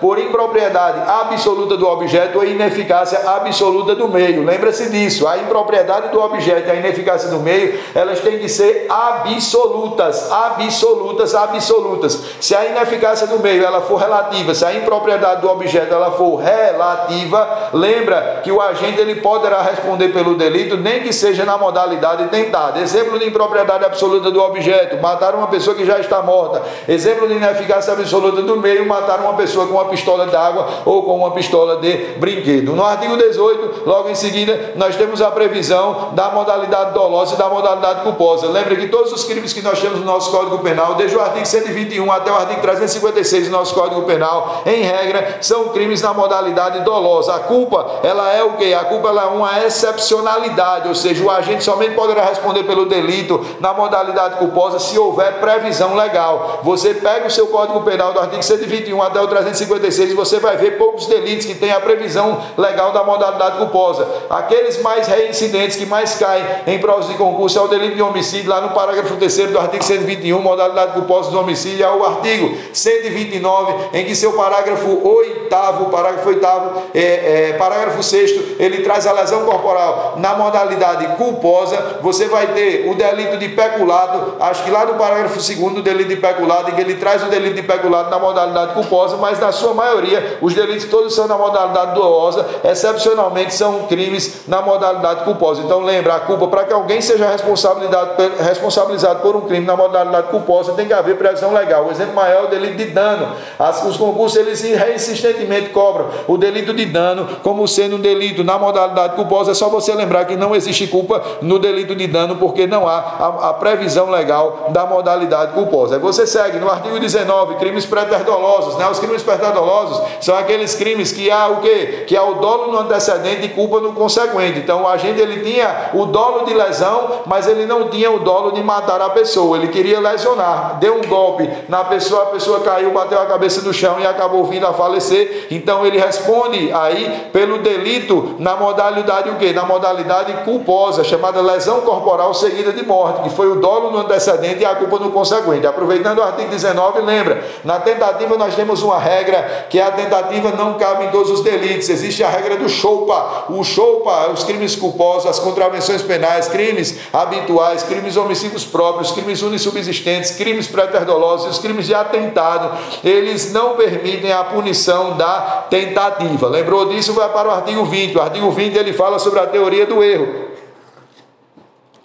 [0.00, 4.44] por impropriedade absoluta do objeto ou ineficácia absoluta do meio.
[4.44, 8.86] Lembra-se disso, a impropriedade do objeto e a ineficácia do meio, elas têm que ser
[8.88, 12.20] absolutas, absolutas, absolutas.
[12.40, 16.36] Se a ineficácia do meio ela for relativa, se a impropriedade do objeto ela for
[16.36, 22.28] relativa, lembra que o agente ele poderá responder pelo delito nem que seja na modalidade
[22.28, 22.80] tentada.
[22.80, 26.62] Exemplo de impropriedade absoluta do objeto, matar uma pessoa que já está morta.
[26.88, 31.16] Exemplo de ineficácia absoluta do meio, matar uma pessoa com uma pistola d'água ou com
[31.16, 32.74] uma pistola de brinquedo.
[32.74, 37.48] No artigo 18, logo em seguida, nós temos a previsão da modalidade dolosa e da
[37.48, 38.48] modalidade culposa.
[38.48, 41.46] Lembre que todos os crimes que nós temos no nosso Código Penal, desde o artigo
[41.46, 46.80] 121 até o artigo 356 do nosso Código Penal, em regra, são crimes na modalidade
[46.80, 47.34] dolosa.
[47.34, 48.72] A culpa, ela é o que?
[48.74, 53.72] A culpa é uma excepcionalidade, ou seja, o agente somente poderá responder pelo delito na
[53.72, 56.60] modalidade culposa se houver previsão legal.
[56.62, 60.56] Você pega o seu Código Penal do artigo 121 até o 356 e você vai
[60.56, 64.06] ver poucos delitos que têm a previsão legal da modalidade culposa.
[64.30, 68.50] Aqueles mais reincidentes que mais caem em provas de concurso é o delito de homicídio,
[68.50, 73.98] lá no parágrafo 3 do artigo 121, modalidade culposa do homicídio, é o artigo 129,
[73.98, 75.48] em que seu parágrafo 8,
[75.90, 76.46] parágrafo 8,
[76.94, 81.98] é, é, parágrafo 6, ele traz a lesão corporal na modalidade culposa.
[82.02, 86.08] Você vai ter o delito de peculado, acho que lá no parágrafo 2 do delito
[86.08, 89.52] de peculado, em que ele traz o delito de peculado na modalidade culposa, mas na
[89.52, 95.62] sua maioria os delitos todos são na modalidade dolosa, excepcionalmente são crimes na modalidade culposa.
[95.62, 100.72] Então lembra, a culpa para que alguém seja responsabilizado por um crime na modalidade culposa
[100.72, 101.86] tem que haver previsão legal.
[101.86, 103.28] O exemplo maior é o delito de dano.
[103.58, 108.58] As, os concursos eles insistentemente cobram o delito de dano como sendo um delito na
[108.58, 109.52] modalidade culposa.
[109.52, 112.98] É só você lembrar que não existe culpa no delito de dano porque não há
[112.98, 115.96] a, a previsão legal da modalidade culposa.
[115.96, 118.88] Aí você segue no artigo 19, crimes preterdolosos, né?
[118.88, 122.04] Os crimes preterdolosos são aqueles crimes que há o quê?
[122.06, 124.58] Que há o dolo no antecedente e culpa no consequente.
[124.58, 128.52] Então o agente ele tinha o dolo de lesão, mas ele não tinha o dolo
[128.52, 129.56] de matar a pessoa.
[129.56, 130.78] Ele queria lesionar.
[130.78, 134.44] Deu um golpe na pessoa, a pessoa caiu, bateu a cabeça no chão e acabou
[134.44, 135.48] vindo a falecer.
[135.50, 139.52] Então ele responde aí pelo delito na modalidade o quê?
[139.52, 144.60] Na modalidade culposa, chamada lesão corporal seguida de morte, que foi o dolo no antecedente
[144.60, 145.66] e a culpa no consequente.
[145.66, 150.74] Aproveitando o artigo 19, lembra, na tentativa nós temos uma regra que a tentativa não
[150.74, 151.88] cabe em todos os delitos.
[151.88, 153.44] Existe a regra do choupa.
[153.48, 160.32] O choupa, os crimes culposos, as contravenções penais, crimes habituais, crimes homicídios próprios, crimes unissubsistentes,
[160.32, 166.48] crimes preterdolosos e os crimes de atentado, eles não permitem a punição da tentativa.
[166.48, 167.12] Lembrou disso?
[167.12, 168.16] Vai para o artigo 20.
[168.16, 170.43] O artigo 20 ele fala sobre a teoria do erro.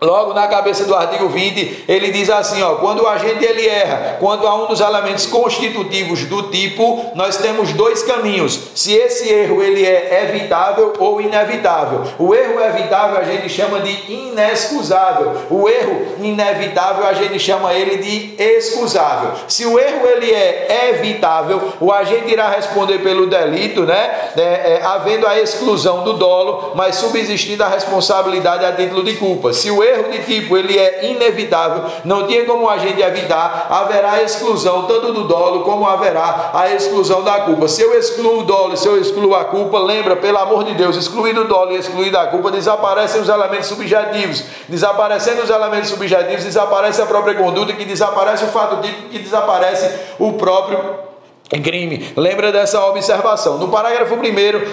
[0.01, 4.15] Logo na cabeça do artigo 20, ele diz assim, ó, quando o agente ele erra,
[4.17, 8.57] quando há um dos elementos constitutivos do tipo, nós temos dois caminhos.
[8.75, 12.03] Se esse erro ele é evitável ou inevitável.
[12.17, 15.33] O erro evitável a gente chama de inexcusável.
[15.49, 19.31] O erro inevitável a gente chama ele de excusável.
[19.49, 24.31] Se o erro ele é evitável, o agente irá responder pelo delito, né?
[24.37, 29.51] É, é, havendo a exclusão do dolo, mas subsistindo a responsabilidade a título de culpa.
[29.51, 34.21] Se o erro de tipo ele é inevitável, não tinha como a gente evitar, haverá
[34.21, 37.67] exclusão tanto do dolo como haverá a exclusão da culpa.
[37.67, 40.95] Se eu excluo o dolo, se eu excluo a culpa, lembra, pelo amor de Deus,
[40.95, 44.43] excluindo o dolo e excluindo a culpa, desaparecem os elementos subjetivos.
[44.67, 49.91] Desaparecendo os elementos subjetivos, desaparece a própria conduta, que desaparece o fato típico, que desaparece
[50.19, 51.08] o próprio
[51.57, 52.13] crime.
[52.15, 53.57] Lembra dessa observação.
[53.57, 54.19] No parágrafo 1,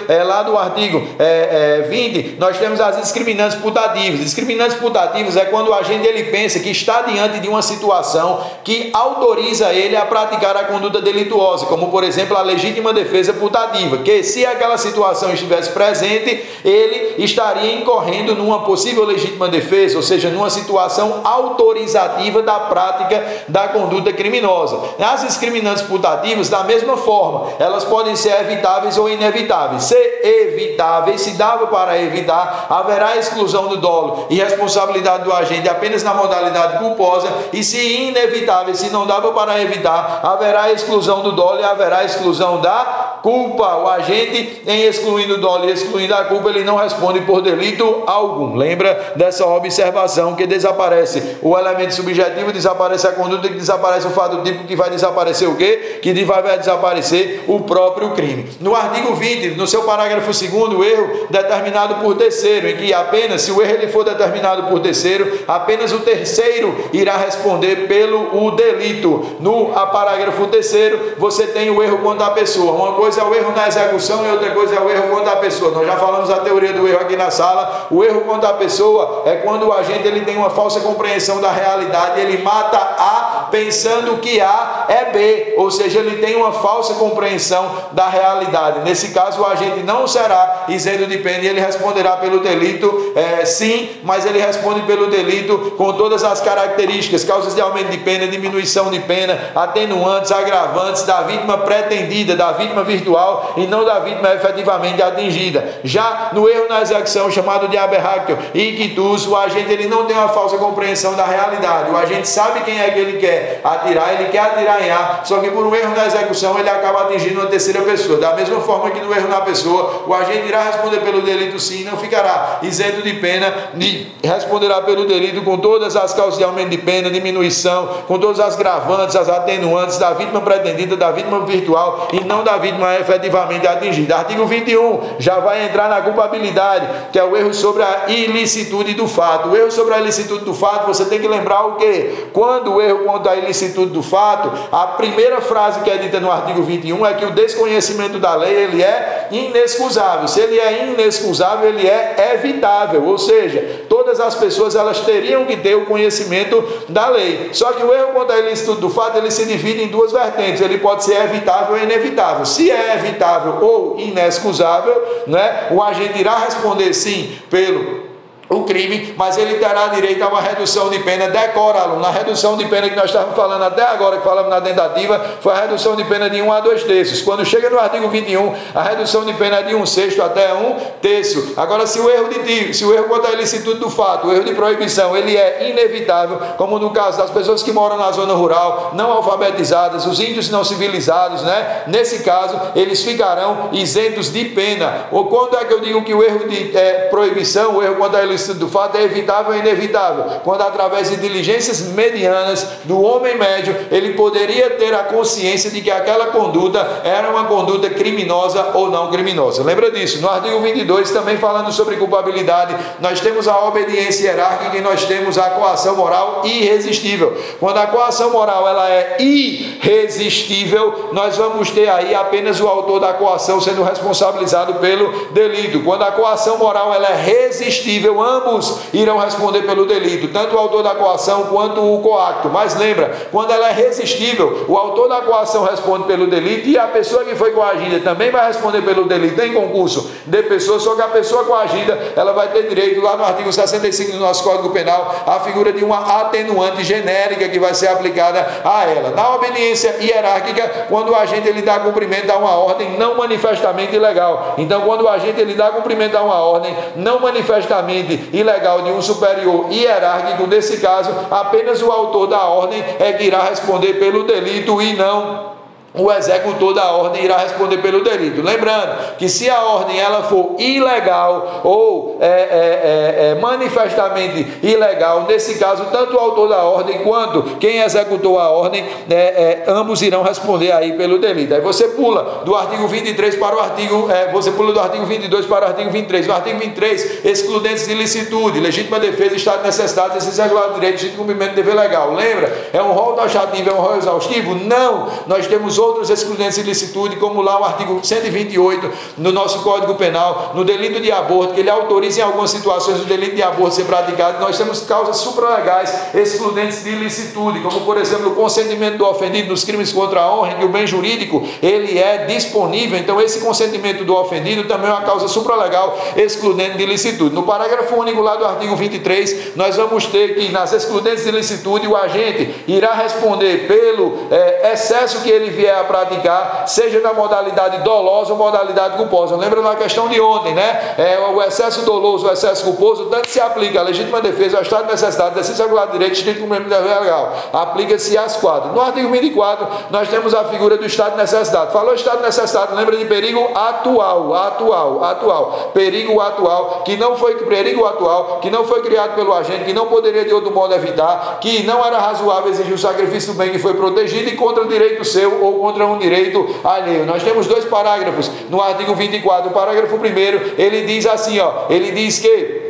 [0.07, 4.19] é, lá do artigo é, é, 20, nós temos as discriminantes putativas.
[4.19, 8.91] Discriminantes putativas é quando o agente ele pensa que está diante de uma situação que
[8.93, 14.21] autoriza ele a praticar a conduta delituosa, como por exemplo a legítima defesa putativa, que
[14.21, 20.49] se aquela situação estivesse presente, ele estaria incorrendo numa possível legítima defesa, ou seja, numa
[20.49, 24.79] situação autorizativa da prática da conduta criminosa.
[24.99, 29.83] As discriminantes putativas, da mesma forma, elas podem ser evitáveis ou inevitáveis.
[29.83, 36.03] Se evitáveis, se dava para evitar, haverá exclusão do dolo e responsabilidade do agente apenas
[36.03, 41.59] na modalidade culposa, e se inevitáveis, se não dava para evitar, haverá exclusão do dolo
[41.59, 43.77] e haverá exclusão da culpa.
[43.77, 48.03] O agente, em excluindo o dolo e excluindo a culpa, ele não responde por delito
[48.05, 48.55] algum.
[48.55, 54.43] Lembra dessa observação que desaparece o elemento subjetivo, desaparece a conduta, que desaparece o fato
[54.43, 55.99] típico, que vai desaparecer o quê?
[56.01, 58.49] Que vai desaparecer o próprio crime.
[58.59, 63.41] No artigo 20, no seu parágrafo 2 o erro determinado por terceiro, em que apenas,
[63.41, 68.51] se o erro ele for determinado por terceiro, apenas o terceiro irá responder pelo o
[68.51, 69.37] delito.
[69.39, 72.73] No parágrafo terceiro, você tem o erro contra a pessoa.
[72.73, 75.37] Uma coisa é o erro na execução e outra coisa é o erro contra a
[75.37, 75.71] pessoa.
[75.71, 77.87] Nós já falamos a teoria do erro aqui na sala.
[77.91, 81.51] O erro contra a pessoa é quando o agente ele tem uma falsa compreensão da
[81.51, 86.95] realidade, ele mata A pensando que A é B, ou seja, ele tem uma falsa
[86.95, 88.79] compreensão da realidade.
[88.81, 93.45] Nesse caso, o agente não será isento de pena e ele responderá pelo delito, é,
[93.45, 98.27] sim, mas ele responde pelo delito com todas as características, causas de aumento de pena,
[98.27, 104.33] diminuição de pena, atenuantes, agravantes da vítima pretendida, da vítima virtual e não da vítima
[104.33, 105.79] efetivamente atingida.
[105.83, 110.17] Já no erro na execução, chamado de aberractio e ictus, o agente ele não tem
[110.17, 111.91] uma falsa compreensão da realidade.
[111.91, 115.39] O agente sabe quem é que ele quer atirar, ele quer atirar em A, só
[115.39, 118.19] que por um erro na execução ele acaba atingindo uma terceira pessoa.
[118.19, 121.83] Da mesma forma que no erro na pessoa, o agente irá responder pelo delito sim,
[121.83, 126.69] não ficará isento de pena e responderá pelo delito com todas as causas de aumento
[126.69, 132.07] de pena, diminuição, com todas as gravantes, as atenuantes da vítima pretendida, da vítima virtual
[132.13, 134.17] e não da vítima efetivamente atingida.
[134.17, 139.07] Artigo 21 já vai entrar na culpabilidade, que é o erro sobre a ilicitude do
[139.07, 139.49] fato.
[139.49, 142.27] O erro sobre a ilicitude do fato, você tem que lembrar o que?
[142.33, 146.26] Quando o erro contra a ilicitude do fato, a primeira frase que é dita no
[146.31, 150.27] artigo 21 é que o desconhecimento da lei ele é inexcusável.
[150.27, 153.05] Se ele é inexcusável, ele é evitável.
[153.05, 157.49] Ou seja, todas as pessoas elas teriam que ter o conhecimento da lei.
[157.53, 160.61] Só que o erro contra a ilicitude do fato ele se divide em duas vertentes.
[160.61, 162.45] Ele pode ser evitável ou inevitável.
[162.45, 168.06] Se é evitável ou inexcusável, né, o agente irá responder sim pelo
[168.49, 171.27] o crime, mas ele terá direito a uma redução de pena.
[171.27, 172.01] Decora, aluno.
[172.01, 175.53] Na redução de pena que nós estávamos falando até agora, que falamos na tentativa, foi
[175.53, 177.21] a redução de pena de 1 a 2 terços.
[177.21, 180.75] Quando chega no artigo 21, a redução de pena é de 1 sexto até 1
[181.01, 181.53] terço.
[181.57, 184.45] Agora, se o erro de se o erro contra a ilicitude do fato, o erro
[184.45, 188.91] de proibição, ele é inevitável, como no caso das pessoas que moram na zona rural,
[188.93, 191.83] não alfabetizadas, os índios não civilizados, né?
[191.87, 195.07] Nesse caso, eles ficarão isentos de pena.
[195.11, 198.21] Ou quando é que eu digo que o erro de é, proibição, o erro contra
[198.21, 200.41] a ilicitude do fato é evitável ou inevitável.
[200.43, 205.91] Quando através de diligências medianas do homem médio, ele poderia ter a consciência de que
[205.91, 209.63] aquela conduta era uma conduta criminosa ou não criminosa.
[209.63, 210.21] Lembra disso?
[210.21, 215.37] No artigo 22, também falando sobre culpabilidade, nós temos a obediência hierárquica e nós temos
[215.37, 217.37] a coação moral irresistível.
[217.59, 223.13] Quando a coação moral ela é irresistível, nós vamos ter aí apenas o autor da
[223.13, 225.81] coação sendo responsabilizado pelo delito.
[225.83, 230.83] Quando a coação moral ela é resistível, ambos irão responder pelo delito, tanto o autor
[230.83, 232.49] da coação quanto o coacto.
[232.49, 236.87] Mas lembra, quando ela é resistível, o autor da coação responde pelo delito e a
[236.87, 240.11] pessoa que foi coagida também vai responder pelo delito em concurso.
[240.27, 244.11] De pessoa, só que a pessoa coagida, ela vai ter direito, lá no artigo 65
[244.11, 248.83] do nosso Código Penal, a figura de uma atenuante genérica que vai ser aplicada a
[248.85, 249.11] ela.
[249.11, 254.55] Na obediência hierárquica, quando o agente ele dá cumprimento a uma ordem não manifestamente ilegal.
[254.57, 259.01] Então, quando o agente ele dá cumprimento a uma ordem não manifestamente ilegal de um
[259.01, 264.81] superior hierárquico, nesse caso, apenas o autor da ordem é que irá responder pelo delito
[264.81, 265.56] e não
[265.97, 268.41] o executor da ordem irá responder pelo delito.
[268.41, 275.25] Lembrando que se a ordem ela for ilegal ou é, é, é, é, manifestamente ilegal,
[275.27, 280.01] nesse caso, tanto o autor da ordem quanto quem executou a ordem, né, é, ambos
[280.01, 281.53] irão responder aí pelo delito.
[281.53, 285.45] Aí você pula do artigo 23 para o artigo, é, você pula do artigo 22
[285.45, 286.27] para o artigo 23.
[286.27, 290.97] No artigo 23, excludentes de licitude, legítima defesa, estado de necessidade, exercício regular de direito,
[290.97, 292.13] legítimo cumprimento de dever legal.
[292.13, 292.69] Lembra?
[292.73, 294.55] É um rol taxativo, é um rol exaustivo?
[294.55, 295.07] Não!
[295.27, 300.51] Nós temos outros excludentes de licitude, como lá o artigo 128 no nosso Código Penal,
[300.55, 303.85] no delito de aborto, que ele autoriza em algumas situações o delito de aborto ser
[303.85, 304.39] praticado.
[304.39, 309.63] Nós temos causas supralegais excludentes de licitude, como por exemplo o consentimento do ofendido nos
[309.63, 312.97] crimes contra a honra, que o bem jurídico ele é disponível.
[312.97, 317.33] Então esse consentimento do ofendido também é uma causa supralegal excludente de licitude.
[317.33, 321.87] No parágrafo único lá do artigo 23, nós vamos ter que nas excludentes de licitude
[321.87, 327.79] o agente irá responder pelo é, excesso que ele vier a praticar, seja na modalidade
[327.79, 329.35] dolosa ou modalidade culposa.
[329.35, 330.95] Lembra na questão de ontem, né?
[330.97, 334.85] É, o excesso doloso, o excesso culposo, tanto se aplica a legítima defesa, ao estado
[334.85, 337.33] de necessidade, exercício regular de direito, estrito cumprimento legal.
[337.53, 338.71] Aplica-se às quatro.
[338.73, 341.71] No artigo 24, nós temos a figura do estado de necessidade.
[341.71, 345.71] Falou estado de necessidade, lembra de perigo atual, atual, atual.
[345.73, 349.87] Perigo atual, que não foi perigo atual, que não foi criado pelo agente, que não
[349.87, 353.59] poderia de outro modo evitar, que não era razoável exigir o sacrifício do bem que
[353.59, 357.05] foi protegido e contra o direito seu ou contra um direito alheio.
[357.05, 359.49] Nós temos dois parágrafos no artigo 24.
[359.49, 362.66] O parágrafo primeiro, ele diz assim, ó, ele diz que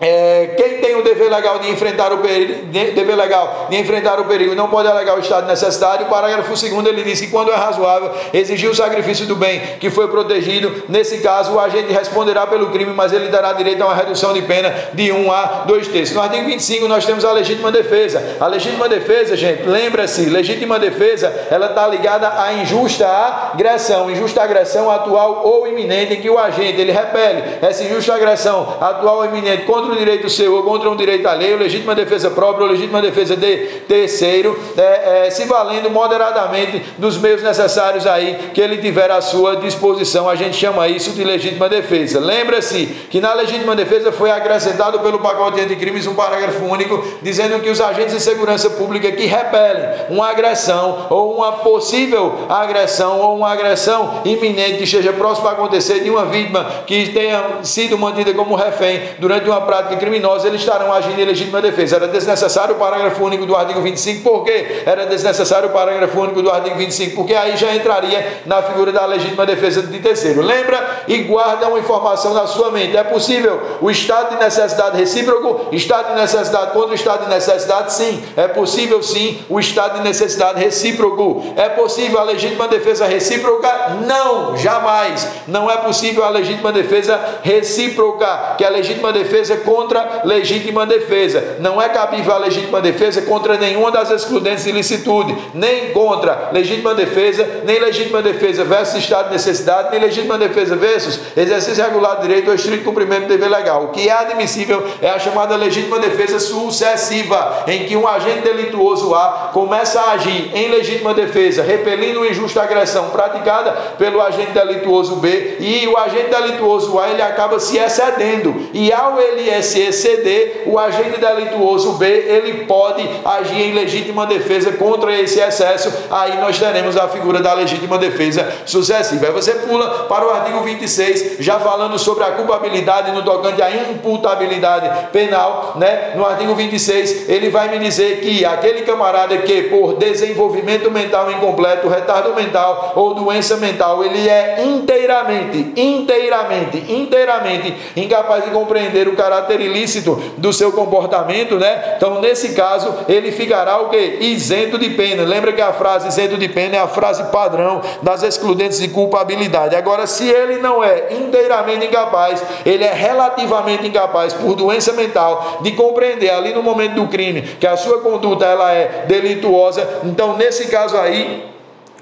[0.00, 4.24] é, quem tem o dever legal de enfrentar o perigo, dever legal de enfrentar o
[4.24, 6.04] perigo não pode alegar o estado necessidade.
[6.04, 9.90] O parágrafo segundo ele diz que quando é razoável exigir o sacrifício do bem que
[9.90, 13.94] foi protegido, nesse caso o agente responderá pelo crime, mas ele dará direito a uma
[13.94, 16.14] redução de pena de 1 a 2 terços.
[16.14, 18.36] No artigo 25 nós temos a legítima defesa.
[18.40, 24.90] A legítima defesa, gente, lembra-se, legítima defesa, ela está ligada à injusta agressão, injusta agressão
[24.90, 29.64] atual ou iminente em que o agente ele repele essa injusta agressão atual ou iminente
[29.64, 33.02] contra contra um direito seu ou contra um direito alheio, legítima defesa própria ou legítima
[33.02, 33.56] defesa de
[33.86, 39.56] terceiro, é, é, se valendo moderadamente dos meios necessários aí que ele tiver à sua
[39.56, 40.28] disposição.
[40.28, 42.18] A gente chama isso de legítima defesa.
[42.18, 47.70] Lembra-se que na legítima defesa foi acrescentado pelo pacote anticrimes um parágrafo único dizendo que
[47.70, 53.52] os agentes de segurança pública que repelem uma agressão ou uma possível agressão ou uma
[53.52, 58.54] agressão iminente que esteja próximo a acontecer de uma vítima que tenha sido mantida como
[58.54, 61.96] refém durante uma prática criminosa, eles estarão agindo em legítima defesa.
[61.96, 64.82] Era desnecessário o parágrafo único do artigo 25, por quê?
[64.86, 69.04] Era desnecessário o parágrafo único do artigo 25, porque aí já entraria na figura da
[69.06, 70.42] legítima defesa de terceiro.
[70.42, 72.96] Lembra e guarda uma informação na sua mente.
[72.96, 77.92] É possível o estado de necessidade recíproco, estado de necessidade contra o estado de necessidade?
[77.92, 78.22] Sim.
[78.36, 81.42] É possível sim o estado de necessidade recíproco.
[81.56, 83.98] É possível a legítima defesa recíproca?
[84.06, 85.26] Não, jamais.
[85.46, 91.56] Não é possível a legítima defesa recíproca, que a legítima defesa contra legítima defesa.
[91.58, 96.94] Não é cabível a legítima defesa contra nenhuma das excludentes de licitude, nem contra legítima
[96.94, 102.22] defesa, nem legítima defesa versus estado de necessidade, nem legítima defesa versus exercício regular de
[102.22, 103.84] direito ou estrito cumprimento do dever legal.
[103.84, 109.14] O que é admissível é a chamada legítima defesa sucessiva, em que um agente delituoso
[109.14, 115.56] A começa a agir em legítima defesa, repelindo injusta agressão praticada pelo agente delituoso B,
[115.60, 120.78] e o agente delituoso A ele acaba se excedendo, e ao ele se exceder, o
[120.78, 126.96] agente delituoso B, ele pode agir em legítima defesa contra esse excesso, aí nós teremos
[126.96, 129.26] a figura da legítima defesa sucessiva.
[129.26, 133.70] Aí você pula para o artigo 26, já falando sobre a culpabilidade no tocante à
[133.70, 136.12] imputabilidade penal, né?
[136.14, 141.88] No artigo 26, ele vai me dizer que aquele camarada que por desenvolvimento mental incompleto,
[141.88, 149.43] retardo mental ou doença mental, ele é inteiramente, inteiramente, inteiramente incapaz de compreender o caráter
[149.52, 151.94] ilícito do seu comportamento, né?
[151.96, 154.18] Então, nesse caso, ele ficará o que?
[154.20, 155.24] Isento de pena.
[155.24, 159.76] Lembra que a frase isento de pena é a frase padrão das excludentes de culpabilidade.
[159.76, 165.72] Agora, se ele não é inteiramente incapaz, ele é relativamente incapaz por doença mental de
[165.72, 170.68] compreender ali no momento do crime que a sua conduta ela é delituosa, então nesse
[170.68, 171.53] caso aí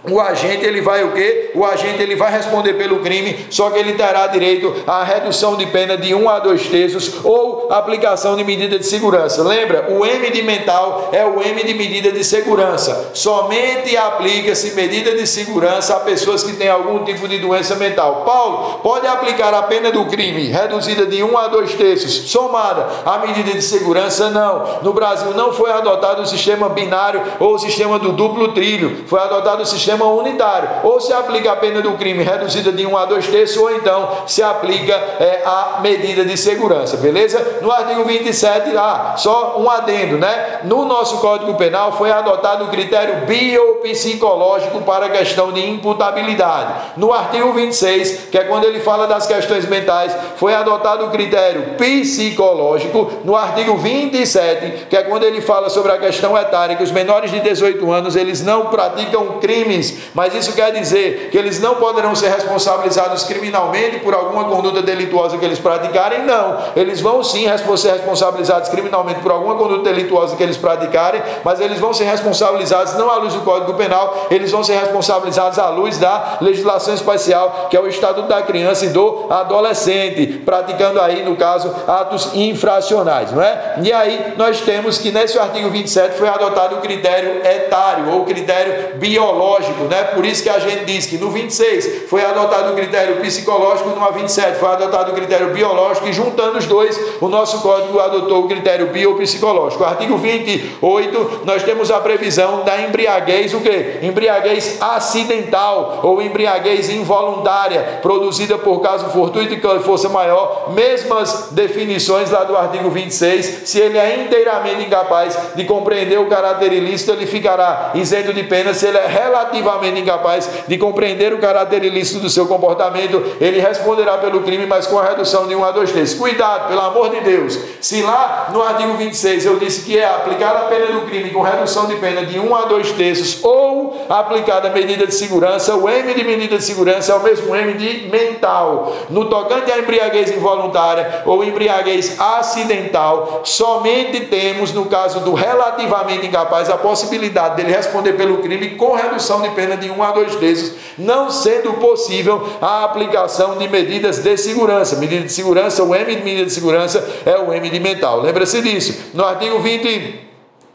[0.08, 1.52] o agente ele vai o quê?
[1.54, 5.66] O agente ele vai responder pelo crime, só que ele terá direito à redução de
[5.66, 9.42] pena de 1 a 2 terços ou aplicação de medida de segurança.
[9.42, 9.86] Lembra?
[9.90, 13.10] O M de mental é o M de medida de segurança.
[13.14, 18.22] Somente aplica-se medida de segurança a pessoas que têm algum tipo de doença mental.
[18.24, 23.18] Paulo, pode aplicar a pena do crime reduzida de 1 a 2 terços, somada à
[23.18, 24.30] medida de segurança?
[24.30, 24.80] Não.
[24.82, 29.04] No Brasil não foi adotado o sistema binário ou o sistema do duplo trilho.
[29.06, 30.68] Foi adotado o sistema sistema unitário.
[30.82, 34.08] Ou se aplica a pena do crime reduzida de 1 a 2 terços, ou então
[34.26, 37.58] se aplica é, a medida de segurança, beleza?
[37.60, 40.60] No artigo 27, ah, só um adendo, né?
[40.64, 46.92] No nosso Código Penal foi adotado o critério biopsicológico para a questão de imputabilidade.
[46.96, 51.74] No artigo 26, que é quando ele fala das questões mentais, foi adotado o critério
[51.76, 53.10] psicológico.
[53.24, 57.30] No artigo 27, que é quando ele fala sobre a questão etária, que os menores
[57.30, 59.81] de 18 anos eles não praticam crimes
[60.14, 65.38] mas isso quer dizer que eles não poderão ser responsabilizados criminalmente por alguma conduta delituosa
[65.38, 66.24] que eles praticarem?
[66.24, 66.58] Não.
[66.76, 71.78] Eles vão sim ser responsabilizados criminalmente por alguma conduta delituosa que eles praticarem, mas eles
[71.78, 75.98] vão ser responsabilizados não à luz do Código Penal, eles vão ser responsabilizados à luz
[75.98, 81.36] da legislação espacial, que é o Estatuto da Criança e do Adolescente, praticando aí, no
[81.36, 83.74] caso, atos infracionais, não é?
[83.82, 88.96] E aí nós temos que nesse artigo 27 foi adotado o critério etário ou critério
[88.96, 90.04] biológico psicológico, né?
[90.14, 94.12] Por isso que a gente diz que no 26 foi adotado o critério psicológico, no
[94.12, 98.48] 27 foi adotado o critério biológico e juntando os dois, o nosso código adotou o
[98.48, 99.84] critério biopsicológico.
[99.84, 103.98] Artigo 28, nós temos a previsão da embriaguez, o que?
[104.02, 112.44] Embriaguez acidental ou embriaguez involuntária, produzida por caso fortuito e força maior, mesmas definições lá
[112.44, 117.92] do artigo 26, se ele é inteiramente incapaz de compreender o caráter ilícito, ele ficará
[117.94, 122.28] isento de pena se ele é relativamente relativamente incapaz de compreender o caráter ilícito do
[122.28, 126.18] seu comportamento, ele responderá pelo crime, mas com a redução de 1 a 2 terços.
[126.18, 127.58] Cuidado, pelo amor de Deus.
[127.80, 131.42] Se lá no artigo 26 eu disse que é aplicada a pena do crime com
[131.42, 136.14] redução de pena de 1 a 2 terços ou aplicada medida de segurança, o M
[136.14, 138.92] de medida de segurança é o mesmo M de mental.
[139.10, 146.70] No tocante à embriaguez involuntária ou embriaguez acidental, somente temos, no caso do relativamente incapaz,
[146.70, 150.74] a possibilidade dele responder pelo crime com redução de pena de um a dois terços,
[150.98, 154.96] não sendo possível a aplicação de medidas de segurança.
[154.96, 158.20] Medida de segurança, o M de medida de segurança é o M de mental.
[158.20, 159.10] Lembra-se disso.
[159.14, 160.31] No artigo 20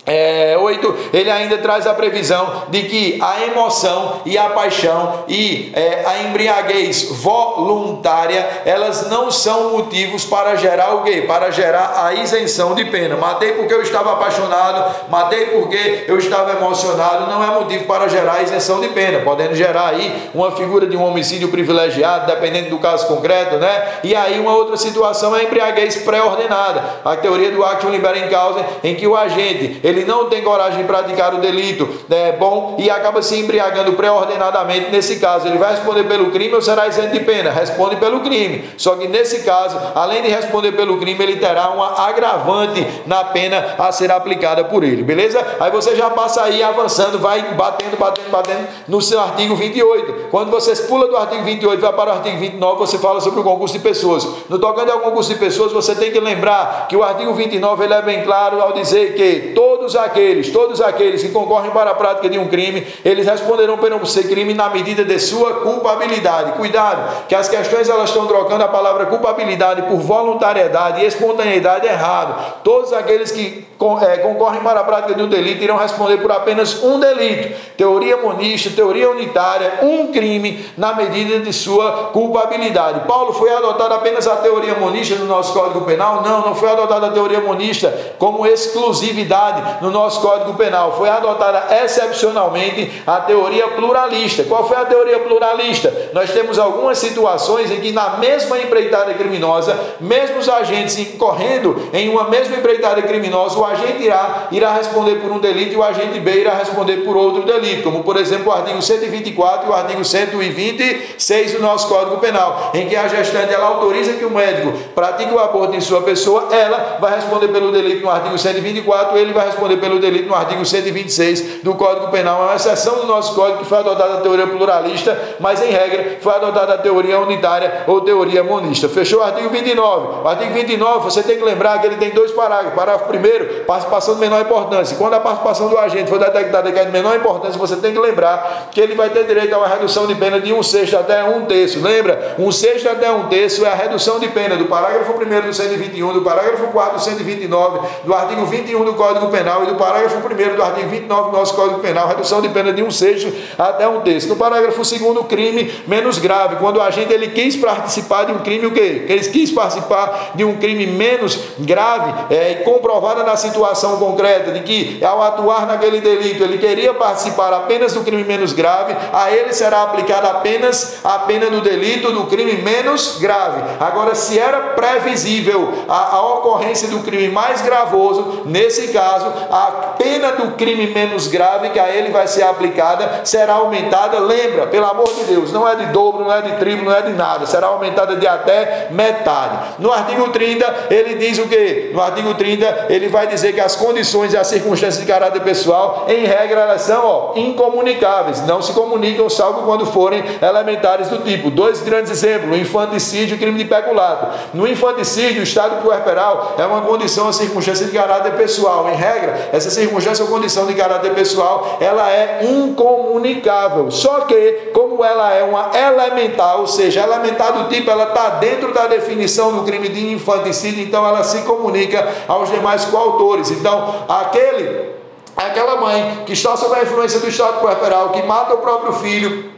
[0.08, 5.72] é, 8, ele ainda traz a previsão de que a emoção e a paixão e
[5.74, 11.24] é, a embriaguez voluntária, elas não são motivos para gerar o quê?
[11.28, 13.16] Para gerar a isenção de pena.
[13.18, 18.36] Matei porque eu estava apaixonado, matei porque eu estava emocionado, não é motivo para gerar
[18.36, 22.80] a isenção de pena, podendo gerar aí uma figura de um homicídio privilegiado, dependendo do
[22.80, 24.00] caso concreto, né?
[24.04, 28.66] E aí uma outra situação é a embriaguez pré-ordenada, a teoria do action libera causa,
[28.84, 31.88] em que o agente, ele ele não tem coragem de praticar o delito
[32.28, 36.62] é bom e acaba se embriagando pré-ordenadamente, nesse caso, ele vai responder pelo crime ou
[36.62, 37.52] será isento de pena?
[37.52, 38.70] Responde pelo crime.
[38.78, 43.76] Só que nesse caso, além de responder pelo crime, ele terá uma agravante na pena
[43.78, 45.46] a ser aplicada por ele, beleza?
[45.60, 50.28] Aí você já passa aí avançando, vai batendo, batendo, batendo no seu artigo 28.
[50.30, 53.44] Quando você pula do artigo 28 vai para o artigo 29, você fala sobre o
[53.44, 54.28] concurso de pessoas.
[54.50, 57.94] No tocante ao concurso de pessoas, você tem que lembrar que o artigo 29 ele
[57.94, 61.96] é bem claro ao dizer que todos todos aqueles, todos aqueles que concorrem para a
[61.96, 66.52] prática de um crime, eles responderão pelo ser crime na medida de sua culpabilidade.
[66.54, 72.62] Cuidado, que as questões elas estão trocando a palavra culpabilidade por voluntariedade e espontaneidade errado.
[72.64, 73.66] Todos aqueles que
[74.02, 77.56] é, concorrem para a prática de um delito irão responder por apenas um delito.
[77.78, 83.08] Teoria monista, teoria unitária, um crime na medida de sua culpabilidade.
[83.08, 86.24] Paulo foi adotado apenas a teoria monista no nosso Código Penal?
[86.24, 90.96] Não, não foi adotada a teoria monista como exclusividade no nosso Código Penal.
[90.98, 94.44] Foi adotada excepcionalmente a teoria pluralista.
[94.44, 95.94] Qual foi a teoria pluralista?
[96.14, 102.10] Nós temos algumas situações em que, na mesma empreitada criminosa, mesmo os agentes incorrendo em
[102.10, 106.20] uma mesma empreitada criminosa, o agente A irá responder por um delito e o agente
[106.20, 110.04] B irá responder por outro delito, como por exemplo o artigo 124 e o artigo
[110.04, 115.34] 126 do nosso Código Penal, em que a gestante ela autoriza que o médico pratique
[115.34, 119.46] o aborto em sua pessoa, ela vai responder pelo delito no artigo 124, ele vai
[119.48, 122.42] responder responder pelo delito no artigo 126 do Código Penal.
[122.42, 126.18] É uma exceção do nosso código que foi adotada a teoria pluralista, mas em regra
[126.22, 128.88] foi adotada a teoria unitária ou teoria monista.
[128.88, 130.24] Fechou o artigo 29.
[130.24, 132.76] O artigo 29, você tem que lembrar que ele tem dois parágrafos.
[132.76, 134.96] Parágrafo primeiro, participação de menor importância.
[134.98, 138.00] Quando a participação do agente for detectada que é de menor importância, você tem que
[138.00, 141.24] lembrar que ele vai ter direito a uma redução de pena de um sexto até
[141.24, 141.82] um terço.
[141.82, 142.36] Lembra?
[142.38, 146.14] Um sexto até um terço é a redução de pena do parágrafo 1 do 121,
[146.14, 150.56] do parágrafo 4 do 129, do artigo 21 do Código Penal e do parágrafo 1
[150.56, 154.02] do artigo 29 do nosso Código Penal, redução de pena de um sexto até um
[154.02, 154.28] terço.
[154.28, 158.66] No parágrafo 2 crime menos grave, quando o agente ele quis participar de um crime
[158.66, 159.06] o quê?
[159.08, 165.04] Ele quis participar de um crime menos grave é, comprovada na situação concreta de que
[165.04, 169.84] ao atuar naquele delito ele queria participar apenas do crime menos grave, a ele será
[169.84, 173.62] aplicada apenas a pena do delito do crime menos grave.
[173.80, 180.34] Agora, se era previsível a, a ocorrência do crime mais gravoso, nesse caso, a pena
[180.34, 184.20] do crime menos grave que a ele vai ser aplicada será aumentada.
[184.20, 187.02] Lembra, pelo amor de Deus, não é de dobro, não é de triplo, não é
[187.02, 189.76] de nada, será aumentada de até metade.
[189.80, 191.92] No artigo 30, ele diz o que?
[191.94, 196.06] No artigo 30, ele vai dizer que as condições e as circunstâncias de caráter pessoal,
[196.08, 201.50] em regra, elas são ó, incomunicáveis, não se comunicam, salvo quando forem elementares do tipo.
[201.50, 204.28] Dois grandes exemplos: o infanticídio e o crime de peculato.
[204.54, 208.90] No infanticídio, o estado puerperal é uma condição, a circunstância de caráter pessoal.
[208.90, 213.90] Em regra, essa circunstância ou condição de caráter pessoal, ela é incomunicável.
[213.92, 218.74] Só que, como ela é uma elementar, ou seja, elementar do tipo, ela está dentro
[218.74, 223.52] da definição do crime de infanticídio, então ela se comunica aos demais coautores.
[223.52, 224.98] Então, aquele
[225.36, 229.57] aquela mãe que está sob a influência do estado puerperal, que mata o próprio filho,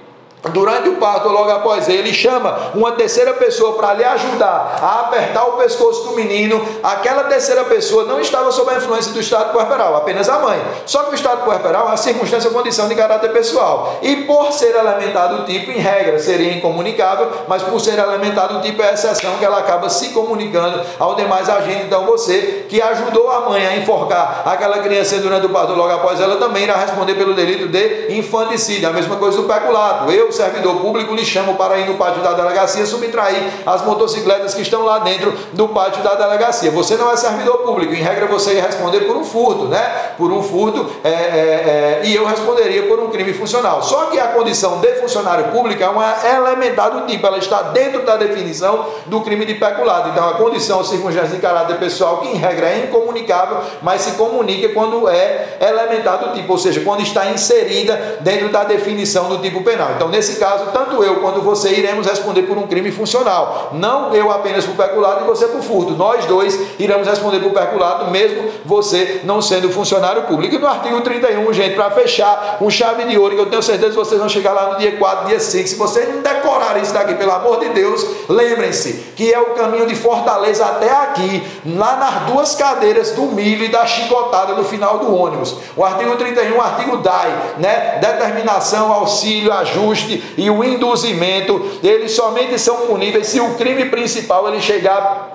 [0.54, 5.02] Durante o parto ou logo após ele, chama uma terceira pessoa para lhe ajudar a
[5.02, 6.66] apertar o pescoço do menino.
[6.82, 10.60] Aquela terceira pessoa não estava sob a influência do estado puerperal, apenas a mãe.
[10.86, 13.98] Só que o estado puerperal é uma circunstância ou condição de caráter pessoal.
[14.02, 18.62] E por ser elementar do tipo, em regra, seria incomunicável, mas por ser elementar do
[18.62, 21.84] tipo, é exceção que ela acaba se comunicando ao demais agente.
[21.84, 25.92] Então você que ajudou a mãe a enforcar aquela criança durante o parto ou logo
[25.92, 28.88] após ela também irá responder pelo delito de infanticídio.
[28.88, 30.10] A mesma coisa do peculato.
[30.10, 34.62] Eu servidor público, lhe chamo para ir no pátio da delegacia subtrair as motocicletas que
[34.62, 36.72] estão lá dentro do pátio da delegacia.
[36.72, 40.14] Você não é servidor público, em regra você ia responder por um furto, né?
[40.18, 43.82] Por um furto, é, é, é, e eu responderia por um crime funcional.
[43.82, 48.06] Só que a condição de funcionário público é uma elementar do tipo, ela está dentro
[48.06, 50.10] da definição do crime de peculado.
[50.10, 54.70] Então a condição circunstância de caráter pessoal, que em regra é incomunicável, mas se comunica
[54.70, 59.64] quando é elementar do tipo, ou seja, quando está inserida dentro da definição do tipo
[59.64, 59.92] penal.
[59.96, 63.70] Então, nesse caso, tanto eu quanto você iremos responder por um crime funcional.
[63.72, 65.94] Não eu apenas por peculado e você por furto.
[65.94, 70.56] Nós dois iremos responder por peculado, mesmo você não sendo funcionário público.
[70.56, 73.92] E no artigo 31, gente, para fechar com chave de ouro, que eu tenho certeza
[73.92, 75.68] que vocês vão chegar lá no dia 4, dia 5.
[75.70, 79.88] Se vocês não decorarem isso daqui, pelo amor de Deus, lembrem-se que é o caminho
[79.88, 84.98] de Fortaleza até aqui, lá nas duas cadeiras do milho e da chicotada no final
[84.98, 85.56] do ônibus.
[85.78, 88.00] O artigo 31, o artigo DAI, né?
[88.02, 94.62] Determinação, auxílio, ajuste e o induzimento, eles somente são puníveis se o crime principal ele
[94.62, 95.29] chegar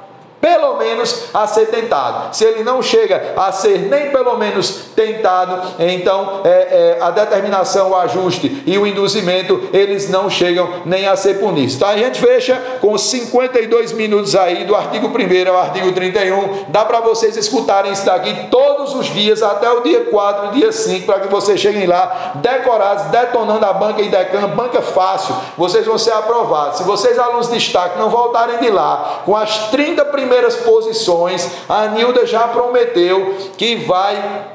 [0.45, 2.37] pelo menos a ser tentado.
[2.37, 7.93] Se ele não chega a ser nem pelo menos tentado, então é, é, a determinação,
[7.93, 11.77] o ajuste e o induzimento, eles não chegam nem a ser punidos.
[11.77, 16.67] Então a gente fecha com 52 minutos aí do artigo 1 ao artigo 31.
[16.69, 21.07] Dá para vocês escutarem isso daqui todos os dias, até o dia 4, dia 5,
[21.07, 25.97] para que vocês cheguem lá decorados, detonando a banca e decano, banca fácil, vocês vão
[25.97, 26.77] ser aprovados.
[26.77, 31.49] Se vocês, alunos de destaque, não voltarem de lá com as 30 primeiras primeiras posições,
[31.69, 34.53] a Nilda já prometeu que vai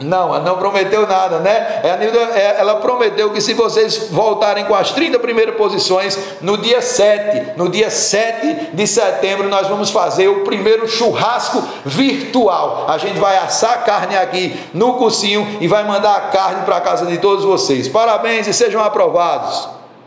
[0.00, 1.80] não, não prometeu nada, né?
[1.82, 6.56] A Nilda, é, ela prometeu que se vocês voltarem com as 30 primeiras posições, no
[6.56, 12.86] dia 7, no dia 7 de setembro, nós vamos fazer o primeiro churrasco virtual.
[12.88, 17.04] A gente vai assar carne aqui no cursinho e vai mandar a carne para casa
[17.04, 17.88] de todos vocês.
[17.88, 19.77] Parabéns e sejam aprovados.